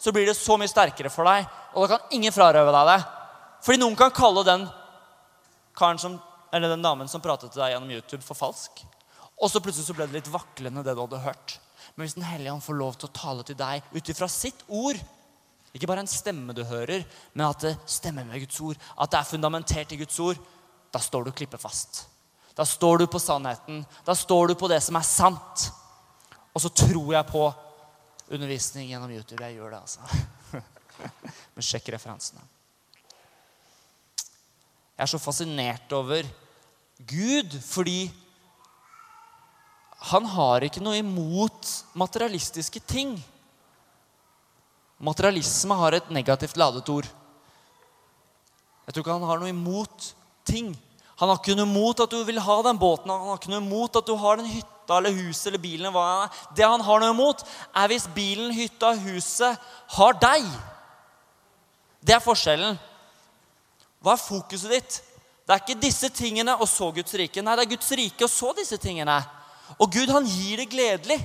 så 0.00 0.12
blir 0.12 0.28
det 0.28 0.38
så 0.40 0.56
mye 0.56 0.72
sterkere 0.72 1.12
for 1.12 1.28
deg, 1.28 1.44
og 1.74 1.84
da 1.84 1.96
kan 1.96 2.16
ingen 2.16 2.32
frarøve 2.32 2.72
deg 2.72 2.90
det. 2.94 2.98
Fordi 3.64 3.80
noen 3.80 3.96
kan 3.98 4.12
kalle 4.16 4.44
den 4.46 4.66
som, 6.00 6.16
den 6.52 6.84
damen 6.84 7.08
som 7.12 7.20
pratet 7.20 7.52
til 7.52 7.60
deg 7.60 7.74
gjennom 7.74 7.92
YouTube, 7.92 8.24
for 8.24 8.38
falsk. 8.38 8.84
Og 9.36 9.52
så 9.52 9.60
plutselig 9.60 9.84
så 9.88 9.96
ble 9.96 10.08
det 10.08 10.22
litt 10.22 10.32
vaklende, 10.32 10.84
det 10.84 10.96
du 10.96 11.04
hadde 11.04 11.24
hørt. 11.24 11.58
Men 11.96 12.04
hvis 12.04 12.16
Den 12.16 12.26
hellige 12.28 12.52
ånd 12.52 12.64
får 12.64 12.76
lov 12.76 12.96
til 12.96 13.08
å 13.08 13.16
tale 13.16 13.44
til 13.46 13.56
deg 13.58 13.84
ut 13.94 14.10
ifra 14.12 14.28
sitt 14.28 14.66
ord 14.68 14.98
Ikke 15.72 15.88
bare 15.88 16.04
en 16.04 16.10
stemme 16.10 16.54
du 16.56 16.62
hører, 16.64 17.04
men 17.34 17.46
at 17.48 17.64
det 17.64 17.72
stemmer 17.90 18.24
med 18.24 18.40
Guds 18.44 18.60
ord, 18.64 18.78
at 18.96 19.12
det 19.12 19.18
er 19.18 19.28
fundamentert 19.28 19.92
i 19.92 19.98
Guds 20.00 20.20
ord, 20.24 20.38
da 20.88 21.02
står 21.02 21.26
du 21.26 21.34
klippefast. 21.36 22.06
Da 22.56 22.64
står 22.64 23.02
du 23.02 23.06
på 23.12 23.20
sannheten. 23.20 23.82
Da 24.06 24.14
står 24.16 24.48
du 24.48 24.54
på 24.56 24.70
det 24.72 24.78
som 24.80 24.96
er 24.96 25.04
sant. 25.04 25.66
Og 26.56 26.62
så 26.64 26.70
tror 26.72 27.10
jeg 27.12 27.28
på 27.28 27.42
undervisning 28.32 28.88
gjennom 28.88 29.12
YouTube. 29.12 29.42
Jeg 29.44 29.58
gjør 29.58 29.74
det, 29.74 29.82
altså. 29.84 30.62
Men 31.58 31.66
sjekk 31.68 31.90
referansene. 31.92 32.40
Jeg 34.96 35.04
er 35.04 35.12
så 35.12 35.20
fascinert 35.20 35.92
over 35.92 36.24
Gud 37.04 37.58
fordi 37.60 38.06
han 39.96 40.26
har 40.28 40.64
ikke 40.66 40.82
noe 40.84 40.98
imot 41.00 41.70
materialistiske 41.96 42.82
ting. 42.84 43.16
Materialisme 45.02 45.76
har 45.76 45.96
et 45.96 46.10
negativt 46.12 46.56
ladet 46.60 46.88
ord. 46.92 47.08
Jeg 48.86 48.94
tror 48.94 49.02
ikke 49.02 49.16
han 49.16 49.28
har 49.28 49.40
noe 49.40 49.50
imot 49.50 50.10
ting. 50.46 50.70
Han 51.16 51.30
har 51.32 51.40
ikke 51.40 51.56
noe 51.56 51.66
imot 51.66 52.00
at 52.04 52.12
du 52.12 52.20
vil 52.28 52.40
ha 52.44 52.56
den 52.66 52.78
båten, 52.78 53.10
han 53.10 53.30
har 53.30 53.38
ikke 53.40 53.52
noe 53.54 53.64
imot 53.64 53.96
at 53.98 54.08
du 54.08 54.14
har 54.20 54.36
den 54.38 54.50
hytta, 54.50 54.98
eller 54.98 55.16
huset 55.16 55.48
eller 55.50 55.62
bilen. 55.62 55.88
Hva 55.92 56.04
han 56.06 56.26
er. 56.26 56.40
Det 56.58 56.68
han 56.68 56.84
har 56.84 57.02
noe 57.02 57.14
imot, 57.16 57.44
er 57.72 57.90
hvis 57.90 58.06
bilen, 58.14 58.52
hytta, 58.54 58.92
huset 59.00 59.64
har 59.96 60.20
deg. 60.20 60.44
Det 62.04 62.14
er 62.14 62.22
forskjellen. 62.22 62.76
Hva 64.04 64.14
er 64.14 64.22
fokuset 64.22 64.76
ditt? 64.76 65.00
Det 65.46 65.54
er 65.54 65.62
ikke 65.62 65.80
disse 65.80 66.10
tingene 66.14 66.54
og 66.60 66.68
så 66.70 66.92
Guds 66.94 67.16
rike. 67.18 67.42
Nei, 67.42 67.56
det 67.58 67.64
er 67.64 67.72
Guds 67.72 67.90
rike 67.98 68.26
og 68.26 68.30
så 68.30 68.52
disse 68.54 68.78
tingene. 68.82 69.16
Og 69.78 69.90
Gud, 69.92 70.10
han 70.12 70.26
gir 70.28 70.62
det 70.62 70.70
gledelig. 70.72 71.18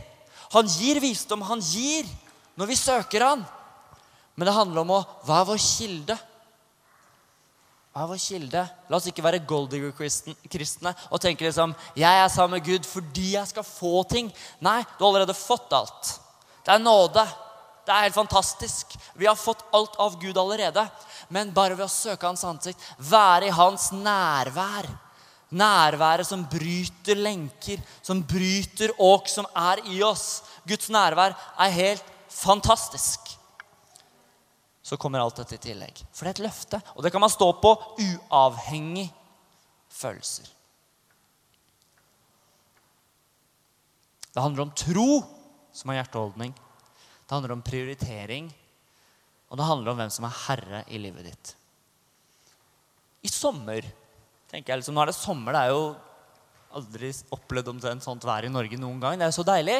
Han 0.51 0.67
gir 0.67 0.99
visdom. 1.04 1.43
Han 1.47 1.62
gir 1.63 2.08
når 2.60 2.71
vi 2.71 2.77
søker 2.80 3.25
han. 3.25 3.45
Men 4.36 4.47
det 4.47 4.56
handler 4.56 4.84
om 4.84 4.93
å 4.97 5.01
Hva 5.25 5.41
er 5.41 5.49
vår 5.51 5.62
kilde? 5.62 6.17
Hva 7.91 8.06
er 8.06 8.10
vår 8.12 8.21
kilde? 8.23 8.63
La 8.89 8.97
oss 8.97 9.08
ikke 9.12 9.23
være 9.25 9.43
golddigger-kristne 9.47 10.93
og 11.10 11.21
tenke 11.23 11.43
liksom 11.45 11.75
Jeg 11.99 12.23
er 12.23 12.32
sammen 12.32 12.58
med 12.58 12.67
Gud 12.67 12.88
fordi 12.88 13.34
jeg 13.36 13.51
skal 13.51 13.67
få 13.67 14.04
ting. 14.10 14.32
Nei, 14.63 14.82
du 14.97 15.04
har 15.04 15.12
allerede 15.12 15.38
fått 15.38 15.73
alt. 15.75 16.15
Det 16.65 16.75
er 16.75 16.84
nåde. 16.84 17.25
Det 17.86 17.93
er 17.93 18.06
helt 18.06 18.15
fantastisk. 18.15 18.95
Vi 19.17 19.27
har 19.27 19.39
fått 19.39 19.63
alt 19.75 19.97
av 19.99 20.19
Gud 20.21 20.38
allerede. 20.38 20.86
Men 21.30 21.54
bare 21.56 21.75
ved 21.75 21.88
å 21.88 21.91
søke 21.91 22.27
Hans 22.27 22.43
ansikt, 22.47 22.82
være 22.97 23.47
i 23.47 23.56
Hans 23.56 23.89
nærvær 23.95 24.89
Nærværet 25.51 26.27
som 26.27 26.45
bryter 26.47 27.19
lenker, 27.19 27.81
som 28.01 28.23
bryter 28.23 28.93
åk 28.99 29.27
som 29.27 29.47
er 29.57 29.83
i 29.91 29.99
oss. 30.03 30.43
Guds 30.67 30.89
nærvær 30.93 31.35
er 31.59 31.75
helt 31.75 32.07
fantastisk 32.31 33.31
så 34.91 34.97
kommer 34.99 35.21
alt 35.23 35.37
dette 35.39 35.55
i 35.55 35.61
tillegg. 35.69 36.01
For 36.11 36.25
det 36.25 36.31
er 36.31 36.35
et 36.35 36.47
løfte, 36.49 36.79
og 36.97 37.05
det 37.05 37.13
kan 37.13 37.21
man 37.23 37.31
stå 37.31 37.47
på 37.63 37.69
uavhengig 38.03 39.05
følelser. 39.87 40.49
Det 44.31 44.43
handler 44.43 44.65
om 44.65 44.73
tro, 44.75 45.21
som 45.71 45.91
er 45.91 46.01
hjerteholdning. 46.01 46.51
Det 46.51 47.31
handler 47.31 47.55
om 47.55 47.63
prioritering, 47.63 48.49
og 49.47 49.59
det 49.59 49.69
handler 49.69 49.93
om 49.93 50.01
hvem 50.01 50.11
som 50.11 50.27
er 50.27 50.37
herre 50.41 50.83
i 50.91 50.99
livet 50.99 51.29
ditt. 51.29 51.55
I 53.23 53.31
sommer 53.31 53.87
tenker 54.51 54.73
jeg 54.73 54.81
liksom, 54.81 54.97
Nå 54.97 55.03
er 55.03 55.11
det 55.11 55.17
sommer. 55.17 55.55
Det 55.55 55.63
er 55.63 55.73
jo 55.73 55.83
aldri 56.75 57.11
opplevd 57.35 57.71
omtrent 57.73 58.05
sånt 58.05 58.25
vær 58.27 58.47
i 58.47 58.51
Norge 58.51 58.79
noen 58.79 58.99
gang. 59.01 59.17
Det 59.19 59.27
er 59.27 59.31
jo 59.31 59.39
så 59.39 59.47
deilig. 59.47 59.79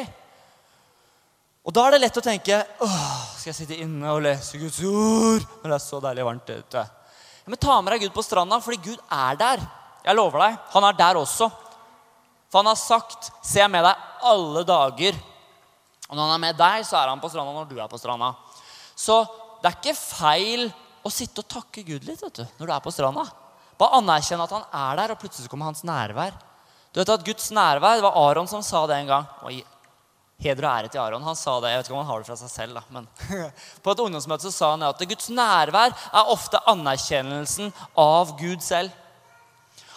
Og 1.62 1.74
da 1.76 1.84
er 1.86 1.94
det 1.94 2.02
lett 2.02 2.18
å 2.18 2.24
tenke 2.24 2.56
Åh, 2.58 3.02
skal 3.36 3.52
jeg 3.52 3.58
sitte 3.60 3.78
inne 3.78 4.10
og 4.10 4.24
lese 4.24 4.58
Guds 4.58 4.80
ord 4.82 5.44
når 5.62 5.68
det 5.68 5.76
er 5.76 5.84
så 5.84 6.00
deilig 6.02 6.26
varmt 6.26 6.50
ute. 6.50 6.82
Ja, 7.42 7.50
men 7.50 7.60
ta 7.60 7.76
med 7.82 7.94
deg 7.94 8.06
Gud 8.06 8.14
på 8.16 8.24
stranda, 8.24 8.58
fordi 8.62 8.80
Gud 8.90 9.02
er 9.10 9.38
der. 9.38 9.62
Jeg 10.02 10.18
lover 10.18 10.42
deg, 10.42 10.56
Han 10.74 10.86
er 10.88 10.96
der 10.98 11.20
også. 11.20 11.50
For 12.50 12.60
han 12.60 12.68
har 12.68 12.76
sagt 12.76 13.30
'Se 13.42 13.66
med 13.68 13.84
deg 13.84 13.96
alle 14.22 14.64
dager'. 14.64 15.20
Og 16.10 16.16
når 16.16 16.26
han 16.26 16.34
er 16.34 16.44
med 16.46 16.56
deg, 16.58 16.84
så 16.84 16.96
er 17.00 17.08
han 17.08 17.20
på 17.20 17.30
stranda 17.30 17.52
når 17.52 17.68
du 17.68 17.78
er 17.80 17.88
på 17.88 17.98
stranda. 17.98 18.34
Så 18.94 19.24
det 19.62 19.70
er 19.70 19.78
ikke 19.78 19.96
feil 19.96 20.72
å 21.02 21.10
sitte 21.10 21.40
og 21.40 21.48
takke 21.48 21.82
Gud 21.86 22.04
litt 22.04 22.20
vet 22.22 22.34
du, 22.34 22.46
når 22.58 22.66
du 22.66 22.72
er 22.72 22.84
på 22.84 22.92
stranda. 22.92 23.24
Bare 23.80 23.98
anerkjenne 23.98 24.46
at 24.46 24.54
han 24.56 24.64
er 24.68 24.98
der, 25.00 25.14
og 25.14 25.20
plutselig 25.20 25.50
kommer 25.50 25.70
hans 25.70 25.84
nærvær. 25.86 26.34
Du 26.92 27.00
vet 27.00 27.12
at 27.12 27.24
Guds 27.24 27.50
nærvær, 27.50 27.96
Det 27.96 28.04
var 28.04 28.18
Aron 28.28 28.48
som 28.48 28.62
sa 28.62 28.86
det 28.86 28.96
en 28.96 29.06
gang. 29.06 29.26
Oi, 29.48 29.62
Heder 30.42 30.66
og 30.66 30.72
ære 30.74 30.88
til 30.88 30.98
Aron. 30.98 31.22
Han 31.22 31.36
sa 31.36 31.60
det, 31.60 31.70
Jeg 31.70 31.78
vet 31.78 31.86
ikke 31.88 31.94
om 31.94 32.04
han 32.04 32.10
har 32.10 32.18
det 32.18 32.26
fra 32.26 32.36
seg 32.36 32.50
selv, 32.50 32.74
da, 32.74 32.82
men 32.90 33.06
på 33.82 33.92
et 33.92 34.02
ungdomsmøte 34.02 34.48
så 34.48 34.52
sa 34.52 34.70
han 34.74 34.82
at 34.82 34.98
Guds 34.98 35.30
nærvær 35.30 35.94
er 35.94 36.32
ofte 36.34 36.60
anerkjennelsen 36.66 37.72
av 37.96 38.34
Gud 38.38 38.60
selv. 38.60 38.90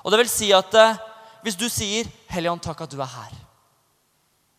Og 0.04 0.14
det 0.14 0.22
vil 0.22 0.30
si 0.30 0.52
at 0.54 0.74
eh, 0.78 1.02
hvis 1.46 1.58
du 1.58 1.68
sier 1.70 2.08
'Helligånd, 2.30 2.62
takk 2.62 2.82
at 2.82 2.92
du 2.92 3.02
er 3.02 3.10
her', 3.10 3.42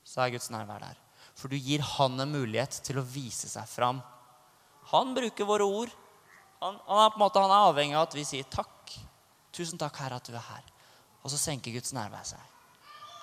så 0.04 0.20
er 0.22 0.30
Guds 0.30 0.50
nærvær 0.50 0.78
der. 0.82 0.96
For 1.36 1.48
du 1.48 1.56
gir 1.56 1.82
han 1.82 2.20
en 2.20 2.32
mulighet 2.32 2.80
til 2.82 2.98
å 2.98 3.04
vise 3.04 3.48
seg 3.48 3.66
fram. 3.68 4.00
Han 4.92 5.14
bruker 5.14 5.48
våre 5.48 5.66
ord. 5.66 5.90
Han, 6.62 6.78
han, 6.86 7.00
er 7.04 7.10
på 7.10 7.18
en 7.18 7.24
måte, 7.24 7.42
han 7.42 7.52
er 7.52 7.68
avhengig 7.68 7.96
av 7.98 8.06
at 8.06 8.14
vi 8.16 8.24
sier 8.24 8.46
takk. 8.50 8.70
Tusen 9.56 9.80
takk, 9.80 9.96
Herre, 10.02 10.20
at 10.20 10.28
du 10.28 10.36
er 10.36 10.44
her. 10.50 10.66
Og 11.24 11.32
så 11.32 11.40
senker 11.40 11.74
Guds 11.74 11.94
nærvær 11.96 12.26
seg. 12.28 12.52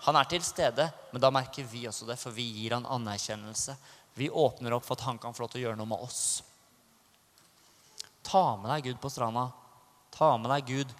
Han 0.03 0.17
er 0.19 0.27
til 0.27 0.43
stede, 0.43 0.89
men 1.13 1.21
da 1.23 1.29
merker 1.31 1.67
vi 1.69 1.85
også 1.87 2.07
det, 2.09 2.17
for 2.19 2.35
vi 2.35 2.43
gir 2.57 2.75
han 2.75 2.87
anerkjennelse. 2.89 3.75
Vi 4.17 4.27
åpner 4.29 4.75
opp 4.75 4.85
for 4.87 4.97
at 4.97 5.05
han 5.07 5.21
kan 5.21 5.35
få 5.35 5.45
lov 5.45 5.53
til 5.53 5.61
å 5.61 5.65
gjøre 5.67 5.79
noe 5.79 5.91
med 5.93 6.03
oss. 6.03 6.41
Ta 8.25 8.43
med 8.59 8.69
deg 8.73 8.89
Gud 8.89 8.99
på 9.03 9.11
stranda. 9.13 9.47
Ta 10.13 10.33
med 10.41 10.51
deg 10.51 10.67
Gud 10.67 10.91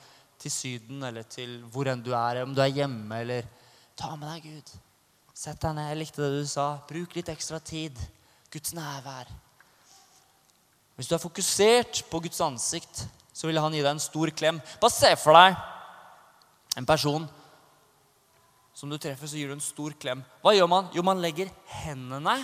til 0.44 0.54
Syden 0.54 1.04
eller 1.08 1.28
til 1.28 1.60
hvor 1.72 1.90
enn 1.92 2.02
du 2.04 2.14
er, 2.16 2.42
om 2.44 2.56
du 2.56 2.62
er 2.64 2.72
hjemme 2.74 3.22
eller 3.24 3.50
Ta 4.00 4.16
med 4.18 4.26
deg 4.26 4.48
Gud. 4.48 4.72
Sett 5.38 5.60
deg 5.62 5.76
ned. 5.78 5.92
Jeg 5.92 6.00
likte 6.00 6.22
det 6.24 6.42
du 6.42 6.48
sa. 6.50 6.68
Bruk 6.90 7.14
litt 7.18 7.30
ekstra 7.30 7.60
tid. 7.62 7.98
Guds 8.54 8.74
nærvær. 8.74 9.30
Hvis 10.98 11.10
du 11.10 11.16
er 11.16 11.22
fokusert 11.22 12.04
på 12.10 12.22
Guds 12.22 12.42
ansikt, 12.46 13.04
så 13.34 13.50
vil 13.50 13.60
han 13.60 13.74
gi 13.74 13.82
deg 13.82 13.96
en 13.96 14.04
stor 14.04 14.32
klem. 14.38 14.60
Bare 14.82 14.94
se 14.94 15.10
for 15.20 15.38
deg 15.38 15.58
en 16.78 16.88
person 16.90 17.26
som 18.74 18.90
du 18.90 18.98
treffer, 18.98 19.30
så 19.30 19.38
gir 19.38 19.50
du 19.52 19.56
en 19.56 19.64
stor 19.64 19.94
klem. 20.02 20.24
Hva 20.42 20.56
gjør 20.56 20.70
man? 20.70 20.90
Jo, 20.96 21.04
man 21.06 21.22
legger 21.22 21.52
hendene 21.84 22.40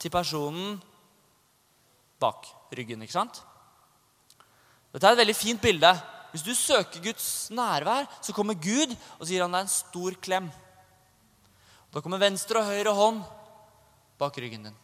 til 0.00 0.12
personen 0.12 0.78
bak 2.20 2.48
ryggen. 2.74 3.02
ikke 3.04 3.16
sant? 3.16 3.42
Dette 4.92 5.06
er 5.06 5.16
et 5.16 5.22
veldig 5.22 5.36
fint 5.36 5.60
bilde. 5.62 5.90
Hvis 6.32 6.44
du 6.44 6.54
søker 6.56 7.02
Guds 7.04 7.48
nærvær, 7.54 8.08
så 8.24 8.34
kommer 8.36 8.56
Gud 8.56 8.92
og 9.18 9.22
så 9.24 9.32
gir 9.32 9.44
han 9.44 9.54
deg 9.54 9.64
en 9.64 9.72
stor 9.72 10.16
klem. 10.24 10.48
Da 11.92 12.02
kommer 12.04 12.20
venstre 12.20 12.60
og 12.60 12.68
høyre 12.68 12.92
hånd 12.96 13.22
bak 14.20 14.36
ryggen 14.40 14.68
din. 14.68 14.76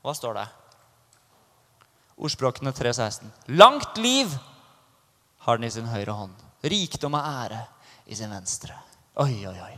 Hva 0.00 0.14
står 0.16 0.38
det? 0.38 0.46
Ordspråkene 2.20 2.72
3,16. 2.76 3.30
Langt 3.56 3.96
liv 3.96 4.32
har 5.46 5.58
den 5.58 5.68
i 5.68 5.72
sin 5.72 5.88
høyre 5.88 6.12
hånd. 6.12 6.36
Rikdom 6.62 7.16
og 7.16 7.24
ære 7.24 7.62
i 8.06 8.18
sin 8.18 8.30
venstre. 8.32 8.76
Oi, 9.24 9.46
oi, 9.48 9.56
oi. 9.56 9.74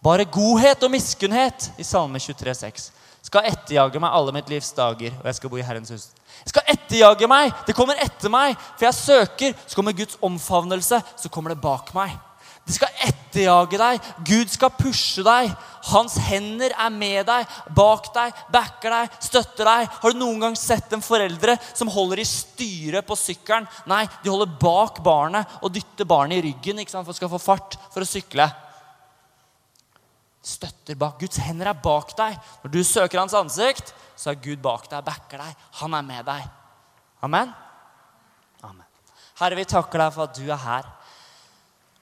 Bare 0.00 0.24
godhet 0.24 0.86
og 0.86 0.94
miskunnhet 0.94 1.72
i 1.78 1.84
Salme 1.84 2.22
23, 2.22 2.54
23,6 2.54 2.90
skal 3.30 3.46
etterjage 3.50 4.00
meg 4.00 4.14
alle 4.16 4.32
mitt 4.34 4.48
livs 4.50 4.70
dager, 4.76 5.12
og 5.20 5.26
jeg 5.28 5.36
skal 5.36 5.52
bo 5.52 5.58
i 5.60 5.64
Herrens 5.64 5.92
hus. 5.92 6.06
Jeg 6.40 6.54
skal 6.54 6.72
etterjage 6.72 7.28
meg! 7.28 7.52
Det 7.68 7.76
kommer 7.76 8.00
etter 8.00 8.32
meg, 8.32 8.56
for 8.78 8.88
jeg 8.88 8.96
søker. 8.96 9.56
Så 9.66 9.76
kommer 9.76 9.96
Guds 9.96 10.16
omfavnelse, 10.24 11.02
så 11.20 11.32
kommer 11.32 11.54
det 11.54 11.60
bak 11.60 11.92
meg. 11.96 12.16
Det 12.64 12.76
skal 12.78 12.94
etterjage 12.96 13.19
deg. 13.34 14.00
Gud 14.26 14.50
skal 14.50 14.72
pushe 14.76 15.22
deg. 15.26 15.50
Hans 15.90 16.16
hender 16.20 16.74
er 16.76 16.90
med 16.92 17.26
deg, 17.26 17.46
bak 17.74 18.10
deg, 18.14 18.32
backer 18.52 18.90
deg, 18.90 19.14
støtter 19.22 19.64
deg. 19.64 19.88
Har 20.02 20.12
du 20.12 20.18
noen 20.18 20.40
gang 20.40 20.56
sett 20.56 20.92
en 20.92 21.02
foreldre 21.04 21.56
som 21.72 21.88
holder 21.88 22.20
i 22.20 22.28
styret 22.28 23.06
på 23.06 23.16
sykkelen? 23.16 23.68
Nei, 23.86 24.04
de 24.22 24.30
holder 24.30 24.58
bak 24.60 25.00
barnet 25.04 25.60
og 25.62 25.72
dytter 25.72 26.04
barnet 26.04 26.40
i 26.40 26.50
ryggen 26.50 26.82
ikke 26.82 26.92
sant, 26.92 27.06
for 27.06 27.16
skal 27.16 27.32
få 27.32 27.40
fart 27.40 27.78
for 27.92 28.04
å 28.04 28.08
sykle. 28.08 28.48
Støtter 30.40 30.96
bak. 30.96 31.18
Guds 31.20 31.40
hender 31.44 31.68
er 31.72 31.80
bak 31.80 32.14
deg. 32.16 32.38
Når 32.62 32.72
du 32.72 32.80
søker 32.84 33.20
hans 33.20 33.36
ansikt, 33.36 33.92
så 34.16 34.32
er 34.32 34.40
Gud 34.40 34.60
bak 34.64 34.88
deg, 34.88 35.04
backer 35.04 35.40
deg. 35.40 35.66
Han 35.80 35.96
er 35.96 36.06
med 36.06 36.24
deg. 36.28 36.46
Amen? 37.24 37.52
Amen. 38.64 38.86
Herre, 39.40 39.56
vi 39.56 39.68
takker 39.68 40.00
deg 40.00 40.14
for 40.16 40.28
at 40.28 40.36
du 40.36 40.46
er 40.48 40.60
her. 40.60 40.88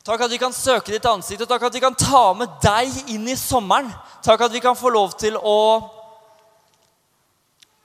Takk 0.08 0.22
at 0.24 0.32
vi 0.32 0.38
kan 0.40 0.54
søke 0.56 0.88
ditt 0.94 1.04
ansikt, 1.04 1.42
og 1.44 1.50
takk 1.50 1.66
at 1.68 1.74
vi 1.76 1.82
kan 1.84 1.92
ta 1.92 2.30
med 2.32 2.48
deg 2.64 3.10
inn 3.12 3.26
i 3.28 3.34
sommeren. 3.36 3.90
Takk 4.24 4.46
at 4.46 4.54
vi 4.54 4.62
kan 4.64 4.76
få 4.78 4.88
lov 4.94 5.12
til 5.20 5.36
å 5.36 5.58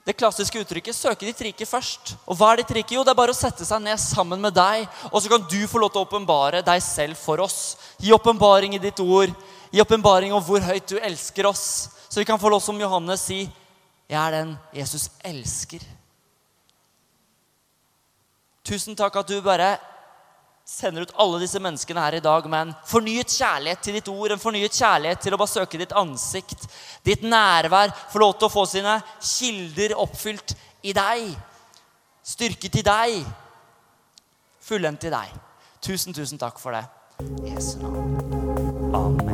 det 0.04 0.16
klassiske 0.16 0.60
uttrykket 0.60 0.96
'søke 0.96 1.24
ditt 1.24 1.40
rike 1.40 1.68
først'. 1.68 2.14
Og 2.28 2.36
hva 2.36 2.52
er 2.52 2.56
ditt 2.62 2.72
rike? 2.76 2.94
Jo, 2.94 3.04
det 3.04 3.12
er 3.12 3.20
bare 3.20 3.32
å 3.32 3.36
sette 3.36 3.64
seg 3.64 3.80
ned 3.80 4.00
sammen 4.00 4.40
med 4.40 4.54
deg, 4.54 4.88
og 5.12 5.20
så 5.20 5.28
kan 5.28 5.44
du 5.48 5.66
få 5.68 5.80
lov 5.80 5.92
til 5.92 6.00
å 6.00 6.04
åpenbare 6.08 6.64
deg 6.64 6.82
selv 6.82 7.16
for 7.16 7.40
oss. 7.40 7.76
Gi 8.00 8.12
åpenbaring 8.12 8.74
i 8.74 8.80
ditt 8.80 9.00
ord. 9.00 9.32
Gi 9.70 9.80
åpenbaring 9.80 10.32
om 10.32 10.42
hvor 10.44 10.60
høyt 10.60 10.88
du 10.88 10.98
elsker 10.98 11.46
oss. 11.46 11.88
Så 12.08 12.20
vi 12.20 12.24
kan 12.24 12.40
få 12.40 12.48
lov 12.48 12.62
som 12.62 12.80
Johannes 12.80 13.20
si 13.20 13.52
'Jeg 14.08 14.20
er 14.28 14.30
den 14.30 14.58
Jesus 14.72 15.10
elsker'. 15.22 15.84
Tusen 18.64 18.96
takk 18.96 19.16
at 19.16 19.28
du 19.28 19.42
bare 19.42 19.78
sender 20.64 21.04
ut 21.04 21.14
alle 21.20 21.42
disse 21.42 21.60
menneskene 21.60 22.00
her 22.00 22.16
i 22.16 22.22
dag 22.24 22.46
med 22.48 22.68
en 22.68 22.74
fornyet 22.88 23.32
kjærlighet 23.36 23.82
til 23.84 23.98
ditt 23.98 24.08
ord, 24.08 24.32
en 24.32 24.40
fornyet 24.40 24.72
kjærlighet 24.72 25.20
til 25.20 25.36
å 25.36 25.40
bare 25.40 25.52
søke 25.52 25.80
ditt 25.80 25.92
ansikt, 25.96 26.64
ditt 27.04 27.24
nærvær, 27.26 27.92
få 28.12 28.22
lov 28.22 28.38
til 28.38 28.48
å 28.48 28.54
få 28.54 28.64
sine 28.70 28.96
kilder 29.20 29.96
oppfylt 30.00 30.56
i 30.84 30.96
deg. 30.96 31.28
Styrket 32.24 32.80
i 32.80 32.86
deg. 32.86 33.20
Fullendt 34.64 35.04
i 35.04 35.12
deg. 35.12 35.36
Tusen, 35.84 36.16
tusen 36.16 36.40
takk 36.40 36.56
for 36.60 36.72
det. 36.72 36.86
Jesu 37.44 37.76
navn. 37.84 38.94
Amen. 38.94 39.33